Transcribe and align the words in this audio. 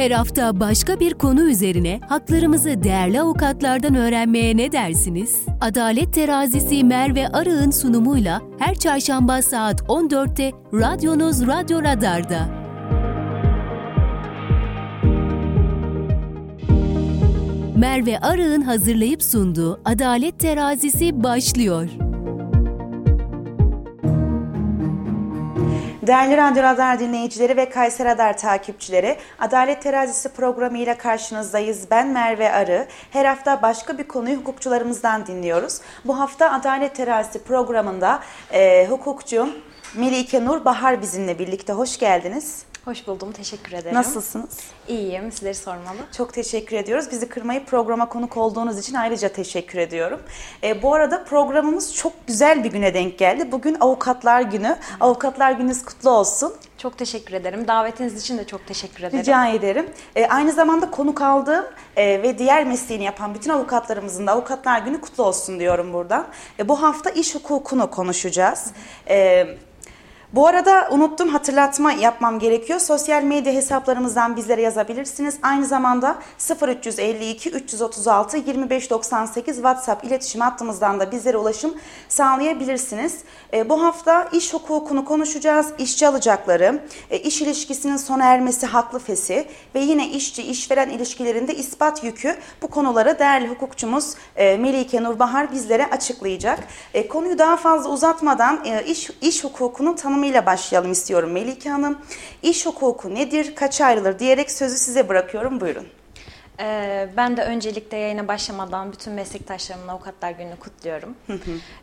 Her 0.00 0.10
hafta 0.10 0.60
başka 0.60 1.00
bir 1.00 1.14
konu 1.14 1.42
üzerine 1.42 2.00
haklarımızı 2.08 2.82
değerli 2.82 3.20
avukatlardan 3.20 3.94
öğrenmeye 3.94 4.56
ne 4.56 4.72
dersiniz? 4.72 5.42
Adalet 5.60 6.14
Terazisi 6.14 6.84
Merve 6.84 7.28
Arı'nın 7.28 7.70
sunumuyla 7.70 8.42
her 8.58 8.74
çarşamba 8.74 9.42
saat 9.42 9.80
14'te 9.80 10.52
radyonuz 10.74 11.46
Radyo 11.46 11.82
Radar'da. 11.82 12.48
Merve 17.76 18.18
Arı'nın 18.18 18.62
hazırlayıp 18.62 19.22
sunduğu 19.22 19.80
Adalet 19.84 20.40
Terazisi 20.40 21.22
başlıyor. 21.22 21.88
Değerli 26.10 26.36
Radyo 26.36 26.62
Radar 26.62 26.98
dinleyicileri 26.98 27.56
ve 27.56 27.70
Kayser 27.70 28.06
Radar 28.06 28.38
takipçileri, 28.38 29.16
Adalet 29.38 29.82
Terazisi 29.82 30.28
programı 30.28 30.78
ile 30.78 30.96
karşınızdayız. 30.98 31.90
Ben 31.90 32.08
Merve 32.08 32.52
Arı. 32.52 32.86
Her 33.10 33.24
hafta 33.24 33.62
başka 33.62 33.98
bir 33.98 34.08
konuyu 34.08 34.36
hukukçularımızdan 34.36 35.26
dinliyoruz. 35.26 35.80
Bu 36.04 36.18
hafta 36.18 36.52
Adalet 36.52 36.94
Terazisi 36.94 37.44
programında 37.44 38.20
e, 38.52 38.86
hukukçu 38.86 39.48
Melike 39.94 40.44
Nur 40.44 40.64
Bahar 40.64 41.02
bizimle 41.02 41.38
birlikte. 41.38 41.72
Hoş 41.72 41.98
geldiniz. 41.98 42.69
Hoş 42.84 43.06
buldum, 43.06 43.32
teşekkür 43.32 43.72
ederim. 43.72 43.94
Nasılsınız? 43.94 44.58
İyiyim, 44.88 45.32
sizleri 45.32 45.54
sormalı. 45.54 45.96
Çok 46.16 46.34
teşekkür 46.34 46.76
ediyoruz. 46.76 47.10
Bizi 47.10 47.28
kırmayıp 47.28 47.66
programa 47.66 48.08
konuk 48.08 48.36
olduğunuz 48.36 48.78
için 48.78 48.94
ayrıca 48.94 49.28
teşekkür 49.28 49.78
ediyorum. 49.78 50.20
E, 50.62 50.82
bu 50.82 50.94
arada 50.94 51.24
programımız 51.24 51.94
çok 51.94 52.12
güzel 52.26 52.64
bir 52.64 52.70
güne 52.70 52.94
denk 52.94 53.18
geldi. 53.18 53.52
Bugün 53.52 53.76
Avukatlar 53.80 54.40
Günü. 54.40 54.76
Avukatlar 55.00 55.52
Gününüz 55.52 55.84
kutlu 55.84 56.10
olsun. 56.10 56.54
Çok 56.78 56.98
teşekkür 56.98 57.34
ederim. 57.34 57.68
Davetiniz 57.68 58.22
için 58.22 58.38
de 58.38 58.46
çok 58.46 58.66
teşekkür 58.66 59.02
ederim. 59.02 59.18
Rica 59.18 59.46
ederim. 59.46 59.86
E, 60.16 60.26
aynı 60.26 60.52
zamanda 60.52 60.90
konuk 60.90 61.22
aldığım 61.22 61.64
e, 61.96 62.22
ve 62.22 62.38
diğer 62.38 62.64
mesleğini 62.66 63.04
yapan 63.04 63.34
bütün 63.34 63.50
avukatlarımızın 63.50 64.26
da 64.26 64.32
Avukatlar 64.32 64.78
Günü 64.80 65.00
kutlu 65.00 65.24
olsun 65.24 65.60
diyorum 65.60 65.92
buradan. 65.92 66.26
E, 66.58 66.68
bu 66.68 66.82
hafta 66.82 67.10
iş 67.10 67.34
hukukunu 67.34 67.90
konuşacağız. 67.90 68.66
E, 69.08 69.46
bu 70.32 70.46
arada 70.46 70.88
unuttum 70.90 71.28
hatırlatma 71.28 71.92
yapmam 71.92 72.38
gerekiyor. 72.38 72.80
Sosyal 72.80 73.22
medya 73.22 73.52
hesaplarımızdan 73.52 74.36
bizlere 74.36 74.62
yazabilirsiniz. 74.62 75.38
Aynı 75.42 75.66
zamanda 75.66 76.18
0352 76.68 77.50
336 77.50 78.36
2598 78.36 79.56
WhatsApp 79.56 80.04
iletişim 80.04 80.40
hattımızdan 80.40 81.00
da 81.00 81.12
bizlere 81.12 81.36
ulaşım 81.36 81.74
sağlayabilirsiniz. 82.08 83.18
E, 83.54 83.68
bu 83.68 83.82
hafta 83.82 84.28
iş 84.32 84.54
hukukunu 84.54 85.04
konuşacağız. 85.04 85.66
İşçi 85.78 86.08
alacakları, 86.08 86.80
e, 87.10 87.18
iş 87.18 87.42
ilişkisinin 87.42 87.96
sona 87.96 88.24
ermesi 88.24 88.66
haklı 88.66 88.98
fesi 88.98 89.46
ve 89.74 89.80
yine 89.80 90.08
işçi 90.08 90.42
işveren 90.42 90.90
ilişkilerinde 90.90 91.54
ispat 91.54 92.04
yükü 92.04 92.36
bu 92.62 92.68
konuları 92.68 93.18
değerli 93.18 93.48
hukukçumuz 93.48 94.14
e, 94.36 94.56
Melike 94.56 95.02
Nurbahar 95.02 95.52
bizlere 95.52 95.86
açıklayacak. 95.86 96.58
E, 96.94 97.08
konuyu 97.08 97.38
daha 97.38 97.56
fazla 97.56 97.90
uzatmadan 97.90 98.60
e, 98.64 98.84
iş, 98.84 99.10
iş 99.20 99.44
hukukunun 99.44 99.96
tanımıyla 100.20 100.46
başlayalım 100.46 100.92
istiyorum 100.92 101.32
Melike 101.32 101.70
Hanım. 101.70 101.98
İş 102.42 102.66
hukuku 102.66 103.14
nedir, 103.14 103.54
kaç 103.54 103.80
ayrılır 103.80 104.18
diyerek 104.18 104.50
sözü 104.50 104.76
size 104.76 105.08
bırakıyorum. 105.08 105.60
Buyurun. 105.60 105.86
Ee, 106.60 107.08
ben 107.16 107.36
de 107.36 107.42
öncelikle 107.42 107.96
yayına 107.96 108.28
başlamadan 108.28 108.92
bütün 108.92 109.12
meslektaşlarımın 109.12 109.88
Avukatlar 109.88 110.30
Günü'nü 110.30 110.56
kutluyorum. 110.56 111.14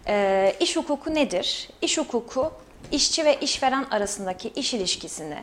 Ee, 0.08 0.56
iş 0.60 0.76
hukuku 0.76 1.16
nedir? 1.16 1.70
İş 1.82 1.98
hukuku 1.98 2.52
işçi 2.92 3.26
ve 3.26 3.40
işveren 3.40 3.86
arasındaki 3.92 4.50
iş 4.50 4.74
ilişkisini, 4.74 5.38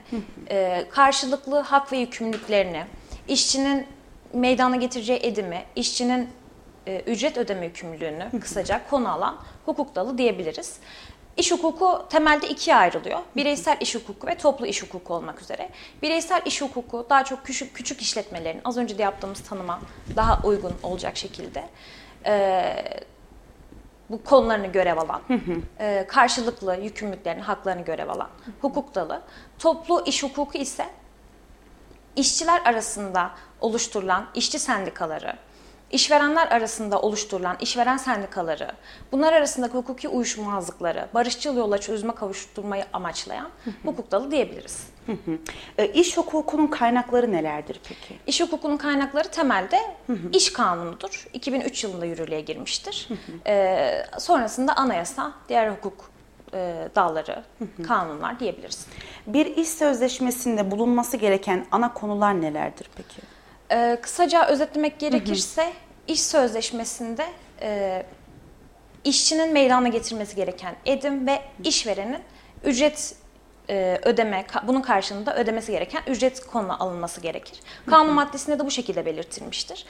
e, 0.51 0.85
karşılıklı 0.91 1.59
hak 1.59 1.93
ve 1.93 1.97
yükümlülüklerini, 1.97 2.85
işçinin 3.29 3.87
meydana 4.33 4.77
getireceği 4.77 5.19
edimi, 5.23 5.65
işçinin 5.77 6.29
e, 6.87 7.01
ücret 7.01 7.39
ödeme 7.39 7.67
yükümlülüğünü 7.67 8.41
kısaca 8.41 8.81
konu 8.91 9.13
alan 9.13 9.37
hukuk 9.67 9.95
dalı 9.95 10.19
diyebiliriz. 10.19 10.77
İş 11.37 11.53
hukuku 11.53 12.05
temelde 12.11 12.49
ikiye 12.49 12.77
ayrılıyor. 12.77 13.19
Bireysel 13.37 13.77
iş 13.81 13.95
hukuku 13.95 14.27
ve 14.27 14.35
toplu 14.35 14.67
iş 14.67 14.83
hukuku 14.83 15.15
olmak 15.15 15.41
üzere. 15.43 15.71
Bireysel 16.03 16.43
iş 16.45 16.63
hukuku 16.63 17.07
daha 17.11 17.25
çok 17.25 17.45
küçük 17.45 17.75
küçük 17.75 18.01
işletmelerin 18.01 18.61
az 18.65 18.77
önce 18.77 18.99
de 18.99 19.03
yaptığımız 19.03 19.41
tanıma 19.41 19.81
daha 20.17 20.41
uygun 20.45 20.73
olacak 20.83 21.17
şekilde 21.17 21.65
e, 22.27 22.75
bu 24.11 24.25
konularını 24.25 24.67
görev 24.67 24.97
alan, 24.97 25.23
e, 25.81 26.07
karşılıklı 26.09 26.77
yükümlülüklerini, 26.77 27.43
haklarını 27.43 27.85
görev 27.85 28.09
alan 28.09 28.29
hukuk 28.61 28.95
dalı. 28.95 29.23
Toplu 29.59 30.03
iş 30.07 30.23
hukuku 30.23 30.59
ise 30.59 30.87
işçiler 32.17 32.63
arasında 32.65 33.31
oluşturulan 33.61 34.27
işçi 34.35 34.59
sendikaları, 34.59 35.37
işverenler 35.95 36.47
arasında 36.47 37.01
oluşturulan 37.01 37.57
işveren 37.61 37.97
sendikaları, 37.97 38.69
bunlar 39.13 39.33
arasındaki 39.33 39.75
hukuki 39.75 40.09
uyuşmazlıkları, 40.09 41.09
barışçıl 41.15 41.57
yolla 41.57 41.79
çözüme 41.79 42.15
kavuşturmayı 42.15 42.85
amaçlayan 42.93 43.49
hukuk 43.85 44.11
dalı 44.11 44.31
diyebiliriz. 44.31 44.87
E, 45.79 45.87
iş 45.87 46.17
hukukunun 46.17 46.67
kaynakları 46.67 47.33
nelerdir 47.33 47.81
peki? 47.89 48.21
İş 48.27 48.41
hukukunun 48.41 48.77
kaynakları 48.77 49.29
temelde 49.29 49.81
iş 50.33 50.53
kanunudur. 50.53 51.27
2003 51.33 51.85
yılında 51.85 52.07
yürürlüğe 52.07 52.41
girmiştir. 52.41 53.09
Ee, 53.47 54.07
sonrasında 54.19 54.77
anayasa, 54.77 55.33
diğer 55.49 55.71
hukuk 55.71 56.11
e, 56.55 56.89
dalları, 56.95 57.45
kanunlar 57.87 58.41
diyebiliriz. 58.41 58.87
Bir 59.27 59.47
iş 59.47 59.69
sözleşmesinde 59.69 60.71
bulunması 60.71 61.17
gereken 61.17 61.67
ana 61.71 61.95
konular 61.95 62.41
nelerdir 62.41 62.91
peki? 62.97 63.21
Ee, 63.73 63.99
kısaca 64.03 64.47
özetlemek 64.47 64.99
gerekirse 64.99 65.73
iş 66.09 66.23
sözleşmesinde 66.23 67.27
e, 67.61 68.03
işçinin 69.05 69.53
meydana 69.53 69.89
getirmesi 69.89 70.37
gereken 70.37 70.77
edim 70.87 71.27
ve 71.27 71.43
işverenin 71.65 72.23
ücret 72.65 73.17
e, 73.69 74.01
ödeme, 74.05 74.47
bunun 74.67 74.81
karşılığında 74.81 75.37
ödemesi 75.37 75.73
gereken 75.73 76.03
ücret 76.07 76.47
konuna 76.47 76.79
alınması 76.79 77.21
gerekir. 77.21 77.61
Kanun 77.87 78.13
maddesinde 78.13 78.59
de 78.59 78.67
bu 78.67 78.71
şekilde 78.71 79.07
belirtilmiştir. 79.07 79.87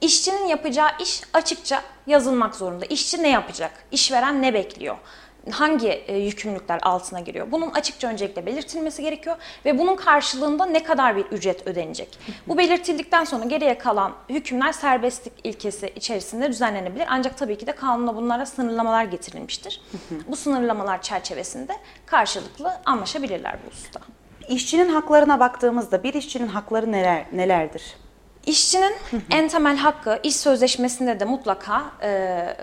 İşçinin 0.00 0.46
yapacağı 0.46 0.88
iş 1.00 1.22
açıkça 1.32 1.82
yazılmak 2.06 2.54
zorunda. 2.54 2.84
İşçi 2.84 3.22
ne 3.22 3.28
yapacak? 3.28 3.84
İşveren 3.92 4.42
ne 4.42 4.54
bekliyor? 4.54 4.96
Hangi 5.50 5.88
e, 5.88 6.18
yükümlülükler 6.18 6.80
altına 6.82 7.20
giriyor? 7.20 7.52
Bunun 7.52 7.70
açıkça 7.70 8.08
öncelikle 8.08 8.46
belirtilmesi 8.46 9.02
gerekiyor 9.02 9.36
ve 9.64 9.78
bunun 9.78 9.96
karşılığında 9.96 10.66
ne 10.66 10.82
kadar 10.82 11.16
bir 11.16 11.24
ücret 11.24 11.66
ödenecek? 11.66 12.18
Bu 12.48 12.58
belirtildikten 12.58 13.24
sonra 13.24 13.44
geriye 13.44 13.78
kalan 13.78 14.12
hükümler 14.28 14.72
serbestlik 14.72 15.32
ilkesi 15.44 15.92
içerisinde 15.96 16.48
düzenlenebilir. 16.48 17.06
Ancak 17.10 17.38
tabii 17.38 17.58
ki 17.58 17.66
de 17.66 17.72
kanuna 17.72 18.16
bunlara 18.16 18.46
sınırlamalar 18.46 19.04
getirilmiştir. 19.04 19.82
Bu 20.28 20.36
sınırlamalar 20.36 21.02
çerçevesinde 21.02 21.72
karşılıklı 22.06 22.72
anlaşabilirler 22.84 23.56
bu 23.66 23.70
hususta. 23.70 24.00
İşçinin 24.48 24.88
haklarına 24.88 25.40
baktığımızda 25.40 26.02
bir 26.02 26.14
işçinin 26.14 26.48
hakları 26.48 26.92
neler 26.92 27.26
nelerdir? 27.32 27.82
İşçinin 28.46 28.94
en 29.30 29.48
temel 29.48 29.76
hakkı 29.76 30.20
iş 30.22 30.36
sözleşmesinde 30.36 31.20
de 31.20 31.24
mutlaka 31.24 31.82
e, 32.02 32.56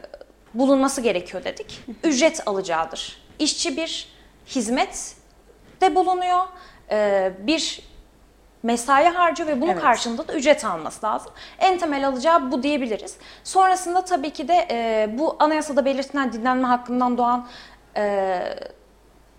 bulunması 0.59 1.01
gerekiyor 1.01 1.44
dedik. 1.44 1.84
Ücret 2.03 2.47
alacağıdır. 2.47 3.22
İşçi 3.40 3.78
bir 3.78 4.09
hizmet 4.47 5.16
de 5.81 5.95
bulunuyor. 5.95 6.44
E, 6.91 7.31
bir 7.40 7.81
mesai 8.63 9.06
harcıyor 9.06 9.50
ve 9.50 9.62
bunun 9.62 9.72
Evet. 9.72 9.81
karşılığında 9.81 10.28
da 10.28 10.34
ücret 10.34 10.66
alması 10.66 11.06
lazım. 11.06 11.31
En 11.59 11.78
temel 11.78 12.07
alacağı 12.07 12.51
bu 12.51 12.63
diyebiliriz. 12.63 13.17
Sonrasında 13.44 14.06
tabii 14.06 14.29
ki 14.29 14.47
de 14.47 14.67
e, 14.72 15.09
bu 15.17 15.35
anayasada 15.40 15.85
belirtilen 15.85 16.34
dinlenme 16.34 16.67
hakkından 16.67 17.17
doğan 17.17 17.47
e, 17.97 18.40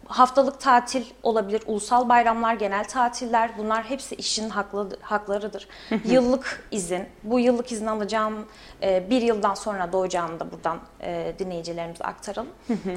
haftalık 0.09 0.61
tatil 0.61 1.05
olabilir, 1.23 1.63
ulusal 1.67 2.09
bayramlar, 2.09 2.55
genel 2.55 2.85
tatiller 2.85 3.51
bunlar 3.59 3.85
hepsi 3.85 4.15
işçinin 4.15 4.51
haklı, 4.51 4.89
haklarıdır. 5.01 5.69
yıllık 6.05 6.69
izin, 6.71 7.09
bu 7.23 7.41
yıllık 7.41 7.73
izin 7.73 7.87
alacağım 7.87 8.47
e, 8.83 9.11
bir 9.11 9.23
yıldan 9.23 9.55
sonra 9.55 9.93
doğacağını 9.93 10.41
da 10.41 10.53
buradan 10.53 10.79
e, 11.01 11.35
dinleyicilerimize 11.39 12.05
aktaralım. 12.05 12.51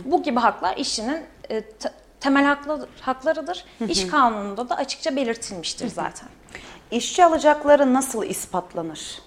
bu 0.06 0.24
gibi 0.24 0.40
haklar 0.40 0.78
işçinin 0.78 1.24
e, 1.50 1.62
te- 1.62 1.94
temel 2.20 2.46
haklı, 2.46 2.88
haklarıdır. 3.02 3.66
İş 3.88 4.08
kanununda 4.08 4.70
da 4.70 4.76
açıkça 4.76 5.16
belirtilmiştir 5.16 5.88
zaten. 5.88 6.30
İşçi 6.92 7.26
alacakları 7.26 7.94
nasıl 7.94 8.24
ispatlanır? 8.24 9.20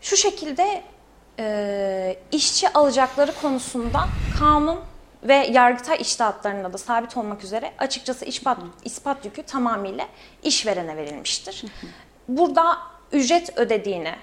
Şu 0.00 0.16
şekilde 0.16 0.82
e, 1.38 2.16
işçi 2.32 2.72
alacakları 2.72 3.32
konusunda 3.42 4.04
kanun 4.38 4.78
ve 5.24 5.34
yargıtay 5.34 5.96
iştahatlarında 6.00 6.72
da 6.72 6.78
sabit 6.78 7.16
olmak 7.16 7.44
üzere 7.44 7.72
açıkçası 7.78 8.24
ispat, 8.24 8.58
ispat 8.84 9.24
yükü 9.24 9.42
tamamıyla 9.42 10.08
işverene 10.42 10.96
verilmiştir. 10.96 11.64
Burada 12.28 12.78
ücret 13.12 13.58
ödediğini, 13.58 14.14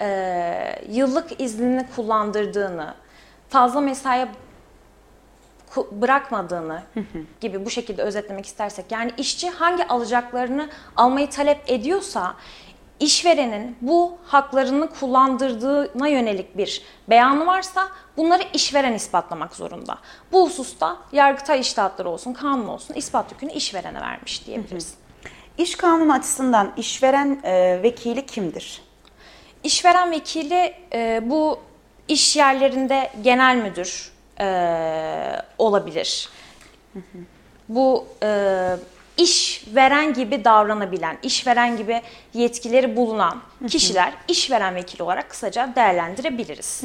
e, 0.00 0.82
yıllık 0.88 1.40
iznini 1.40 1.86
kullandırdığını, 1.96 2.94
fazla 3.48 3.80
mesai 3.80 4.28
bırakmadığını 5.92 6.82
gibi 7.40 7.64
bu 7.64 7.70
şekilde 7.70 8.02
özetlemek 8.02 8.46
istersek 8.46 8.92
yani 8.92 9.12
işçi 9.16 9.50
hangi 9.50 9.88
alacaklarını 9.88 10.70
almayı 10.96 11.30
talep 11.30 11.60
ediyorsa 11.66 12.36
işverenin 13.00 13.76
bu 13.80 14.18
haklarını 14.24 14.90
kullandırdığına 14.90 16.08
yönelik 16.08 16.56
bir 16.56 16.82
beyanı 17.10 17.46
varsa 17.46 17.88
bunları 18.16 18.42
işveren 18.52 18.92
ispatlamak 18.92 19.54
zorunda. 19.54 19.98
Bu 20.32 20.46
hususta 20.46 20.96
Yargıtay 21.12 21.60
iştahatları 21.60 22.08
olsun, 22.08 22.32
kanun 22.32 22.68
olsun 22.68 22.94
ispat 22.94 23.32
yükünü 23.32 23.52
işverene 23.52 24.00
vermiş 24.00 24.46
diyebiliriz. 24.46 24.94
İş 25.58 25.76
kanunu 25.76 26.12
açısından 26.12 26.72
işveren 26.76 27.40
e, 27.44 27.82
vekili 27.82 28.26
kimdir? 28.26 28.82
İşveren 29.64 30.10
vekili 30.10 30.74
e, 30.92 31.20
bu 31.24 31.60
iş 32.08 32.36
yerlerinde 32.36 33.10
genel 33.22 33.56
müdür 33.56 34.12
e, 34.40 34.46
olabilir. 35.58 36.28
Bu 37.68 38.06
e, 38.22 38.28
işveren 39.18 40.14
gibi 40.14 40.44
davranabilen, 40.44 41.18
işveren 41.22 41.76
gibi 41.76 42.02
yetkileri 42.34 42.96
bulunan 42.96 43.42
kişiler 43.68 44.12
işveren 44.28 44.74
vekili 44.74 45.02
olarak 45.02 45.30
kısaca 45.30 45.72
değerlendirebiliriz. 45.76 46.82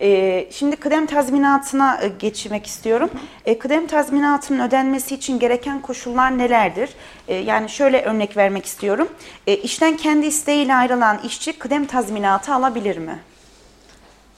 Ee, 0.00 0.48
şimdi 0.50 0.76
kıdem 0.76 1.06
tazminatına 1.06 2.00
e, 2.02 2.08
geçmek 2.08 2.66
istiyorum. 2.66 3.10
E, 3.44 3.58
kıdem 3.58 3.86
tazminatının 3.86 4.68
ödenmesi 4.68 5.14
için 5.14 5.38
gereken 5.38 5.82
koşullar 5.82 6.38
nelerdir? 6.38 6.90
E, 7.28 7.34
yani 7.34 7.68
şöyle 7.68 8.02
örnek 8.02 8.36
vermek 8.36 8.66
istiyorum. 8.66 9.08
İşten 9.46 9.96
kendi 9.96 10.26
isteğiyle 10.26 10.74
ayrılan 10.74 11.20
işçi 11.24 11.52
kıdem 11.52 11.86
tazminatı 11.86 12.54
alabilir 12.54 12.96
mi? 12.96 13.18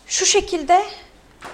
Şu 0.06 0.26
şekilde 0.26 0.82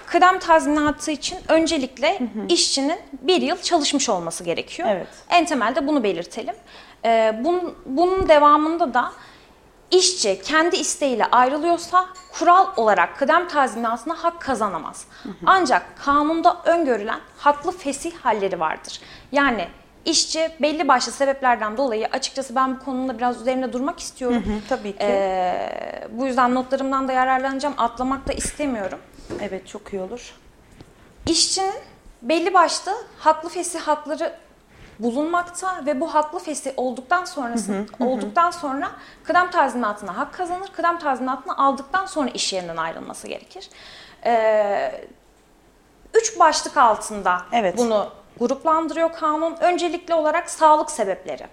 kıdem 0.06 0.38
tazminatı 0.38 1.10
için 1.10 1.38
öncelikle 1.48 2.18
hı 2.18 2.24
hı. 2.24 2.46
işçinin 2.48 2.98
bir 3.22 3.42
yıl 3.42 3.56
çalışmış 3.56 4.08
olması 4.08 4.44
gerekiyor. 4.44 4.88
Evet. 4.92 5.08
En 5.30 5.44
temelde 5.44 5.86
bunu 5.86 6.02
belirtelim. 6.02 6.54
Ee, 7.04 7.40
bunun, 7.44 7.74
bunun 7.86 8.28
devamında 8.28 8.94
da 8.94 9.12
işçi 9.90 10.42
kendi 10.42 10.76
isteğiyle 10.76 11.24
ayrılıyorsa 11.24 12.06
kural 12.38 12.66
olarak 12.76 13.18
kıdem 13.18 13.48
tazminatına 13.48 14.24
hak 14.24 14.40
kazanamaz. 14.40 15.06
Hı 15.22 15.28
hı. 15.28 15.34
Ancak 15.46 15.82
kanunda 16.04 16.56
öngörülen 16.64 17.20
haklı 17.38 17.72
fesih 17.72 18.12
halleri 18.16 18.60
vardır. 18.60 19.00
Yani 19.32 19.68
işçi 20.04 20.50
belli 20.62 20.88
başlı 20.88 21.12
sebeplerden 21.12 21.76
dolayı 21.76 22.06
açıkçası 22.06 22.56
ben 22.56 22.74
bu 22.74 22.84
konunun 22.84 23.18
biraz 23.18 23.40
üzerinde 23.40 23.72
durmak 23.72 24.00
istiyorum. 24.00 24.42
Hı 24.46 24.50
hı, 24.50 24.58
tabii 24.68 24.92
ki. 24.92 24.98
Ee, 25.00 26.08
bu 26.10 26.26
yüzden 26.26 26.54
notlarımdan 26.54 27.08
da 27.08 27.12
yararlanacağım. 27.12 27.74
Atlamak 27.78 28.28
da 28.28 28.32
istemiyorum. 28.32 28.98
Evet 29.42 29.68
çok 29.68 29.92
iyi 29.92 30.02
olur. 30.02 30.34
İşçinin 31.26 31.74
belli 32.22 32.54
başlı 32.54 32.92
haklı 33.18 33.48
fesih 33.48 33.80
hakları 33.80 34.36
bulunmakta 34.98 35.86
ve 35.86 36.00
bu 36.00 36.14
haklı 36.14 36.38
fesih 36.38 36.70
olduktan 36.76 37.24
sonrası 37.24 37.86
olduktan 38.00 38.50
sonra 38.50 38.90
kıdem 39.24 39.50
tazminatına 39.50 40.16
hak 40.16 40.34
kazanır. 40.34 40.68
Kıdem 40.72 40.98
tazminatını 40.98 41.58
aldıktan 41.58 42.06
sonra 42.06 42.30
iş 42.30 42.52
yerinden 42.52 42.76
ayrılması 42.76 43.28
gerekir. 43.28 43.70
Ee, 44.24 45.04
üç 46.14 46.38
başlık 46.38 46.76
altında 46.76 47.42
evet. 47.52 47.78
bunu 47.78 48.10
gruplandırıyor 48.38 49.12
kanun. 49.12 49.56
Öncelikli 49.60 50.14
olarak 50.14 50.50
sağlık 50.50 50.90
sebepleri. 50.90 51.46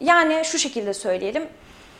Yani 0.00 0.42
şu 0.44 0.58
şekilde 0.58 0.94
söyleyelim. 0.94 1.48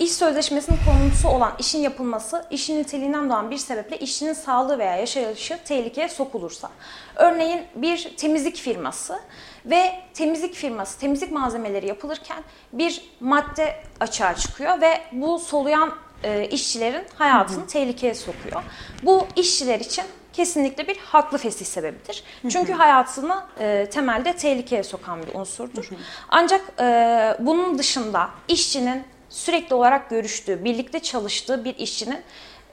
İş 0.02 0.12
sözleşmesinin 0.12 0.78
konusu 0.86 1.28
olan 1.28 1.52
işin 1.58 1.78
yapılması, 1.78 2.44
işin 2.50 2.78
niteliğinden 2.78 3.30
doğan 3.30 3.50
bir 3.50 3.56
sebeple 3.56 3.98
işçinin 3.98 4.32
sağlığı 4.32 4.78
veya 4.78 4.96
yaşayışı 4.96 5.58
tehlikeye 5.64 6.08
sokulursa. 6.08 6.70
Örneğin 7.16 7.62
bir 7.74 8.16
temizlik 8.16 8.56
firması 8.56 9.20
ve 9.66 9.92
temizlik 10.14 10.54
firması 10.54 11.00
temizlik 11.00 11.32
malzemeleri 11.32 11.86
yapılırken 11.86 12.42
bir 12.72 13.02
madde 13.20 13.76
açığa 14.00 14.34
çıkıyor 14.34 14.80
ve 14.80 15.00
bu 15.12 15.38
soluyan 15.38 15.94
e, 16.24 16.48
işçilerin 16.48 17.04
hayatını 17.18 17.58
hı 17.58 17.62
hı. 17.62 17.66
tehlikeye 17.66 18.14
sokuyor. 18.14 18.62
Bu 19.02 19.26
işçiler 19.36 19.80
için 19.80 20.04
kesinlikle 20.32 20.88
bir 20.88 20.98
haklı 20.98 21.38
fesih 21.38 21.66
sebebidir. 21.66 22.24
Çünkü 22.48 22.72
hayatını 22.72 23.42
e, 23.60 23.90
temelde 23.90 24.36
tehlikeye 24.36 24.82
sokan 24.82 25.22
bir 25.26 25.34
unsurdur. 25.34 25.88
Ancak 26.28 26.60
e, 26.80 27.36
bunun 27.40 27.78
dışında 27.78 28.30
işçinin 28.48 29.11
sürekli 29.32 29.74
olarak 29.74 30.10
görüştüğü, 30.10 30.64
birlikte 30.64 31.00
çalıştığı 31.00 31.64
bir 31.64 31.76
işçinin 31.76 32.20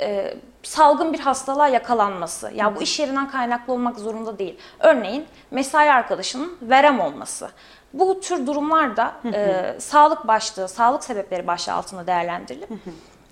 e, 0.02 0.34
salgın 0.64 1.14
bir 1.14 1.20
hastalığa 1.20 1.68
yakalanması. 1.68 2.52
Ya 2.56 2.76
bu 2.76 2.82
iş 2.82 3.00
yerinden 3.00 3.32
kaynaklı 3.32 3.74
olmak 3.74 4.00
zorunda 4.00 4.40
değil. 4.40 4.58
Örneğin 4.80 5.26
mesai 5.52 5.92
arkadaşının 5.92 6.58
verem 6.62 7.00
olması. 7.00 7.50
Bu 7.94 8.20
tür 8.20 8.48
durumlarda 8.48 9.14
e, 9.34 9.76
sağlık 9.80 10.28
başlığı, 10.28 10.68
sağlık 10.68 11.04
sebepleri 11.04 11.48
başlığı 11.48 11.74
altında 11.74 12.08
değerlendirilip 12.08 12.70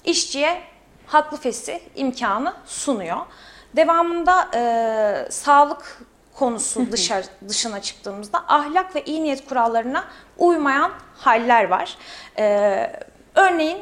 işçiye 0.06 0.62
haklı 1.07 1.38
fesi 1.38 1.81
imkanı 1.95 2.53
sunuyor. 2.65 3.18
Devamında 3.75 4.50
e, 4.56 5.31
sağlık 5.31 6.01
konusu 6.33 6.91
dışarı, 6.91 7.25
dışına 7.50 7.81
çıktığımızda 7.81 8.44
ahlak 8.47 8.95
ve 8.95 9.03
iyi 9.03 9.23
niyet 9.23 9.50
kurallarına 9.50 10.03
uymayan 10.38 10.91
haller 11.18 11.68
var. 11.68 11.97
Ee, 12.39 12.94
örneğin 13.38 13.78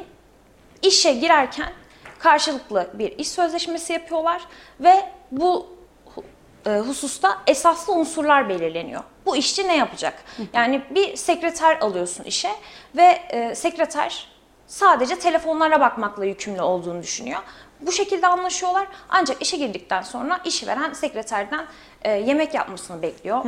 işe 0.82 1.12
girerken 1.12 1.72
karşılıklı 2.18 2.90
bir 2.94 3.18
iş 3.18 3.28
sözleşmesi 3.28 3.92
yapıyorlar 3.92 4.42
ve 4.80 5.10
bu 5.30 5.76
e, 6.66 6.70
hususta 6.70 7.38
esaslı 7.46 7.92
unsurlar 7.92 8.48
belirleniyor. 8.48 9.02
Bu 9.26 9.36
işçi 9.36 9.68
ne 9.68 9.76
yapacak? 9.76 10.24
Yani 10.52 10.82
bir 10.90 11.16
sekreter 11.16 11.78
alıyorsun 11.80 12.24
işe 12.24 12.50
ve 12.96 13.20
e, 13.30 13.54
sekreter 13.54 14.28
sadece 14.66 15.18
telefonlara 15.18 15.80
bakmakla 15.80 16.24
yükümlü 16.24 16.62
olduğunu 16.62 17.02
düşünüyor. 17.02 17.40
Bu 17.80 17.92
şekilde 17.92 18.26
anlaşıyorlar. 18.26 18.88
Ancak 19.08 19.42
işe 19.42 19.56
girdikten 19.56 20.02
sonra 20.02 20.40
işveren 20.44 20.92
sekreterden 20.92 21.66
e, 22.02 22.10
yemek 22.10 22.54
yapmasını 22.54 23.02
bekliyor. 23.02 23.44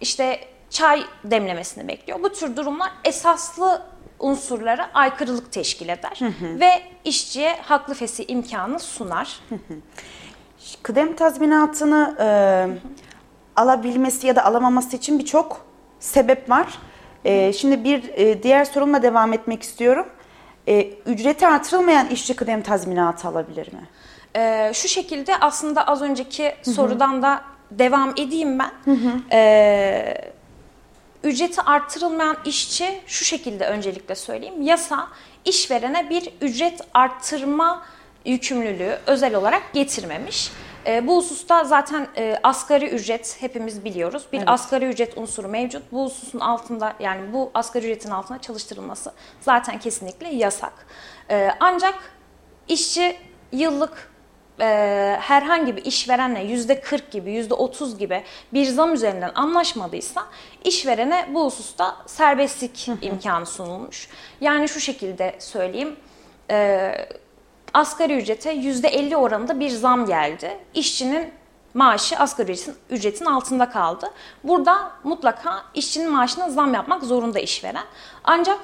İşte 0.00 0.40
çay 0.70 1.02
demlemesini 1.24 1.88
bekliyor. 1.88 2.22
Bu 2.22 2.32
tür 2.32 2.56
durumlar 2.56 2.90
esaslı 3.04 3.82
unsurlara 4.22 4.90
aykırılık 4.94 5.52
teşkil 5.52 5.88
eder 5.88 6.20
ve 6.42 6.70
işçiye 7.04 7.56
haklı 7.62 7.94
fesi 7.94 8.24
imkanı 8.24 8.80
sunar. 8.80 9.40
Kıdem 10.82 11.16
tazminatını 11.16 12.16
e, 12.20 12.26
alabilmesi 13.56 14.26
ya 14.26 14.36
da 14.36 14.44
alamaması 14.44 14.96
için 14.96 15.18
birçok 15.18 15.66
sebep 16.00 16.50
var. 16.50 16.78
E, 17.24 17.52
şimdi 17.52 17.84
bir 17.84 18.08
e, 18.08 18.42
diğer 18.42 18.64
sorumla 18.64 19.02
devam 19.02 19.32
etmek 19.32 19.62
istiyorum. 19.62 20.06
E, 20.68 20.82
ücreti 21.06 21.46
artırılmayan 21.46 22.08
işçi 22.08 22.36
kıdem 22.36 22.62
tazminatı 22.62 23.28
alabilir 23.28 23.72
mi? 23.72 23.88
E, 24.36 24.70
şu 24.74 24.88
şekilde 24.88 25.36
aslında 25.36 25.86
az 25.86 26.02
önceki 26.02 26.44
Hı-hı. 26.44 26.74
sorudan 26.74 27.22
da 27.22 27.42
devam 27.70 28.10
edeyim 28.10 28.58
ben. 28.58 28.70
E, 29.32 30.32
ücreti 31.24 31.60
artırılmayan 31.60 32.36
işçi 32.44 33.00
şu 33.06 33.24
şekilde 33.24 33.66
öncelikle 33.66 34.14
söyleyeyim. 34.14 34.62
Yasa 34.62 35.08
işverene 35.44 36.10
bir 36.10 36.32
ücret 36.40 36.80
arttırma 36.94 37.82
yükümlülüğü 38.24 38.98
özel 39.06 39.34
olarak 39.34 39.72
getirmemiş. 39.72 40.50
E, 40.86 41.06
bu 41.06 41.16
hususta 41.16 41.64
zaten 41.64 42.08
e, 42.16 42.38
asgari 42.42 42.88
ücret 42.88 43.36
hepimiz 43.40 43.84
biliyoruz. 43.84 44.26
Bir 44.32 44.38
evet. 44.38 44.48
asgari 44.48 44.84
ücret 44.84 45.18
unsuru 45.18 45.48
mevcut. 45.48 45.92
Bu 45.92 46.04
hususun 46.04 46.40
altında 46.40 46.94
yani 47.00 47.32
bu 47.32 47.50
asgari 47.54 47.84
ücretin 47.84 48.10
altında 48.10 48.40
çalıştırılması 48.40 49.12
zaten 49.40 49.78
kesinlikle 49.78 50.28
yasak. 50.28 50.72
E, 51.30 51.50
ancak 51.60 51.94
işçi 52.68 53.16
yıllık 53.52 54.11
e, 54.62 55.16
herhangi 55.20 55.76
bir 55.76 55.84
işverenle 55.84 56.40
yüzde 56.40 56.80
40 56.80 57.10
gibi, 57.10 57.32
yüzde 57.32 57.54
30 57.54 57.98
gibi 57.98 58.22
bir 58.52 58.66
zam 58.66 58.94
üzerinden 58.94 59.32
anlaşmadıysa 59.34 60.26
işverene 60.64 61.28
bu 61.34 61.44
hususta 61.44 61.96
serbestlik 62.06 62.88
imkanı 63.02 63.46
sunulmuş. 63.46 64.08
Yani 64.40 64.68
şu 64.68 64.80
şekilde 64.80 65.36
söyleyeyim, 65.38 65.96
e, 66.50 66.92
asgari 67.74 68.16
ücrete 68.16 68.50
yüzde 68.50 68.88
50 68.88 69.16
oranında 69.16 69.60
bir 69.60 69.70
zam 69.70 70.06
geldi. 70.06 70.58
İşçinin 70.74 71.32
maaşı 71.74 72.16
asgari 72.16 72.52
ücretin, 72.52 72.74
ücretin 72.90 73.24
altında 73.24 73.70
kaldı. 73.70 74.10
Burada 74.44 74.92
mutlaka 75.04 75.62
işçinin 75.74 76.10
maaşına 76.10 76.50
zam 76.50 76.74
yapmak 76.74 77.02
zorunda 77.02 77.38
işveren. 77.38 77.84
Ancak 78.24 78.58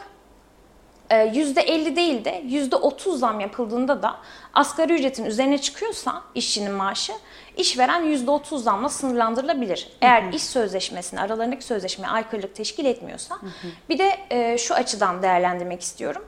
%50 1.10 1.92
ee, 1.92 1.96
değil 1.96 2.24
de 2.24 2.42
%30 2.48 3.16
zam 3.16 3.40
yapıldığında 3.40 4.02
da 4.02 4.16
asgari 4.54 4.92
ücretin 4.92 5.24
üzerine 5.24 5.58
çıkıyorsa 5.58 6.22
işçinin 6.34 6.72
maaşı 6.72 7.12
işveren 7.56 8.04
%30 8.04 8.58
zamla 8.58 8.88
sınırlandırılabilir. 8.88 9.88
Eğer 10.00 10.22
hı 10.22 10.26
hı. 10.26 10.36
iş 10.36 10.42
sözleşmesine 10.42 11.20
aralarındaki 11.20 11.64
sözleşmeye 11.64 12.08
aykırılık 12.08 12.54
teşkil 12.54 12.84
etmiyorsa. 12.84 13.34
Hı 13.34 13.46
hı. 13.46 13.68
Bir 13.88 13.98
de 13.98 14.18
e, 14.30 14.58
şu 14.58 14.74
açıdan 14.74 15.22
değerlendirmek 15.22 15.80
istiyorum. 15.80 16.24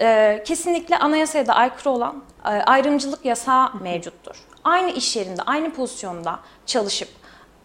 E, 0.00 0.42
kesinlikle 0.46 0.98
anayasaya 0.98 1.46
da 1.46 1.54
aykırı 1.54 1.90
olan 1.90 2.24
e, 2.44 2.48
ayrımcılık 2.48 3.24
yasağı 3.24 3.72
hı 3.72 3.78
hı. 3.78 3.82
mevcuttur. 3.82 4.36
Aynı 4.64 4.90
iş 4.90 5.16
yerinde, 5.16 5.42
aynı 5.42 5.72
pozisyonda 5.72 6.40
çalışıp 6.66 7.08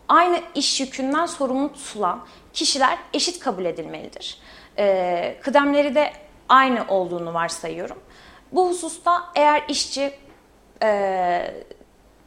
aynı 0.07 0.39
iş 0.55 0.81
yükünden 0.81 1.25
sorumlu 1.25 1.73
tutulan 1.73 2.25
kişiler 2.53 2.97
eşit 3.13 3.39
kabul 3.39 3.65
edilmelidir. 3.65 4.37
E, 4.77 5.37
kıdemleri 5.41 5.95
de 5.95 6.13
aynı 6.49 6.85
olduğunu 6.87 7.33
varsayıyorum. 7.33 7.97
Bu 8.51 8.69
hususta 8.69 9.23
eğer 9.35 9.63
işçi 9.67 10.13
e, 10.83 11.53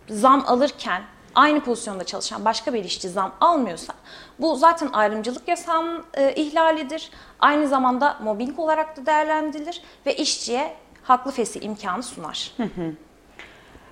zam 0.09 0.45
alırken 0.47 1.02
aynı 1.35 1.61
pozisyonda 1.61 2.05
çalışan 2.05 2.45
başka 2.45 2.75
bir 2.75 2.85
işçi 2.85 3.09
zam 3.09 3.33
almıyorsa 3.41 3.95
bu 4.38 4.57
zaten 4.57 4.88
ayrımcılık 4.93 5.49
yasağının 5.49 6.05
e, 6.14 6.35
ihlalidir. 6.35 7.11
Aynı 7.41 7.69
zamanda 7.69 8.17
mobbing 8.23 8.59
olarak 8.59 8.97
da 8.97 9.07
değerlendirilir 9.07 9.83
ve 10.07 10.17
işçiye 10.17 10.75
haklı 11.02 11.31
fesih 11.31 11.62
imkanı 11.62 12.02
sunar. 12.02 12.55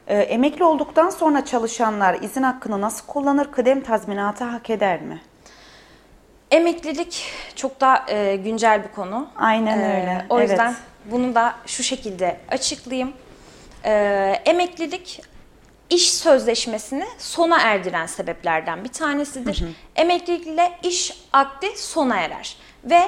E, 0.06 0.18
emekli 0.18 0.64
olduktan 0.64 1.10
sonra 1.10 1.44
çalışanlar 1.44 2.14
izin 2.22 2.42
hakkını 2.42 2.80
nasıl 2.80 3.06
kullanır? 3.06 3.52
Kıdem 3.52 3.80
tazminatı 3.80 4.44
hak 4.44 4.70
eder 4.70 5.02
mi? 5.02 5.22
Emeklilik 6.50 7.32
çok 7.56 7.80
da 7.80 8.04
e, 8.08 8.36
güncel 8.36 8.84
bir 8.84 8.88
konu. 8.88 9.28
Aynen 9.36 9.78
E, 9.78 10.00
öyle, 10.00 10.26
o 10.30 10.40
yüzden 10.40 10.68
evet. 10.68 10.80
bunu 11.04 11.34
da 11.34 11.54
şu 11.66 11.82
şekilde 11.82 12.40
açıklayayım. 12.50 13.12
E, 13.84 13.92
emeklilik 14.44 15.22
iş 15.90 16.12
sözleşmesini 16.12 17.06
sona 17.18 17.60
erdiren 17.60 18.06
sebeplerden 18.06 18.84
bir 18.84 18.88
tanesidir. 18.88 19.64
Emeklilikle 19.96 20.78
iş 20.82 21.24
akdi 21.32 21.66
sona 21.76 22.16
erer 22.16 22.56
ve 22.84 23.02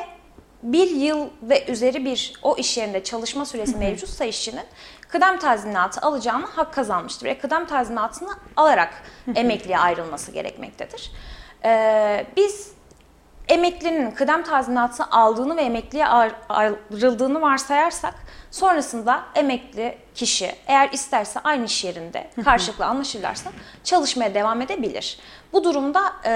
bir 0.62 0.90
yıl 0.90 1.26
ve 1.42 1.64
üzeri 1.66 2.04
bir 2.04 2.32
o 2.42 2.56
iş 2.56 2.76
yerinde 2.78 3.04
çalışma 3.04 3.44
süresi 3.44 3.76
mevcutsa 3.76 4.24
işçinin 4.24 4.64
kıdem 5.08 5.38
tazminatı 5.38 6.00
alacağını 6.00 6.46
hak 6.46 6.74
kazanmıştır 6.74 7.26
ve 7.26 7.38
kıdem 7.38 7.66
tazminatını 7.66 8.30
alarak 8.56 9.02
emekliye 9.34 9.78
ayrılması 9.78 10.32
gerekmektedir. 10.32 11.10
Ee, 11.64 12.26
biz 12.36 12.72
emeklinin 13.48 14.10
kıdem 14.10 14.42
tazminatı 14.42 15.04
aldığını 15.04 15.56
ve 15.56 15.62
emekliye 15.62 16.06
ayrıldığını 16.48 17.40
varsayarsak 17.40 18.14
sonrasında 18.50 19.22
emekli 19.34 19.98
kişi 20.14 20.54
eğer 20.66 20.90
isterse 20.92 21.40
aynı 21.44 21.64
iş 21.64 21.84
yerinde 21.84 22.30
karşılıklı 22.44 22.84
anlaşırlarsa 22.86 23.50
çalışmaya 23.84 24.34
devam 24.34 24.60
edebilir. 24.60 25.18
Bu 25.52 25.64
durumda 25.64 26.12
e, 26.24 26.32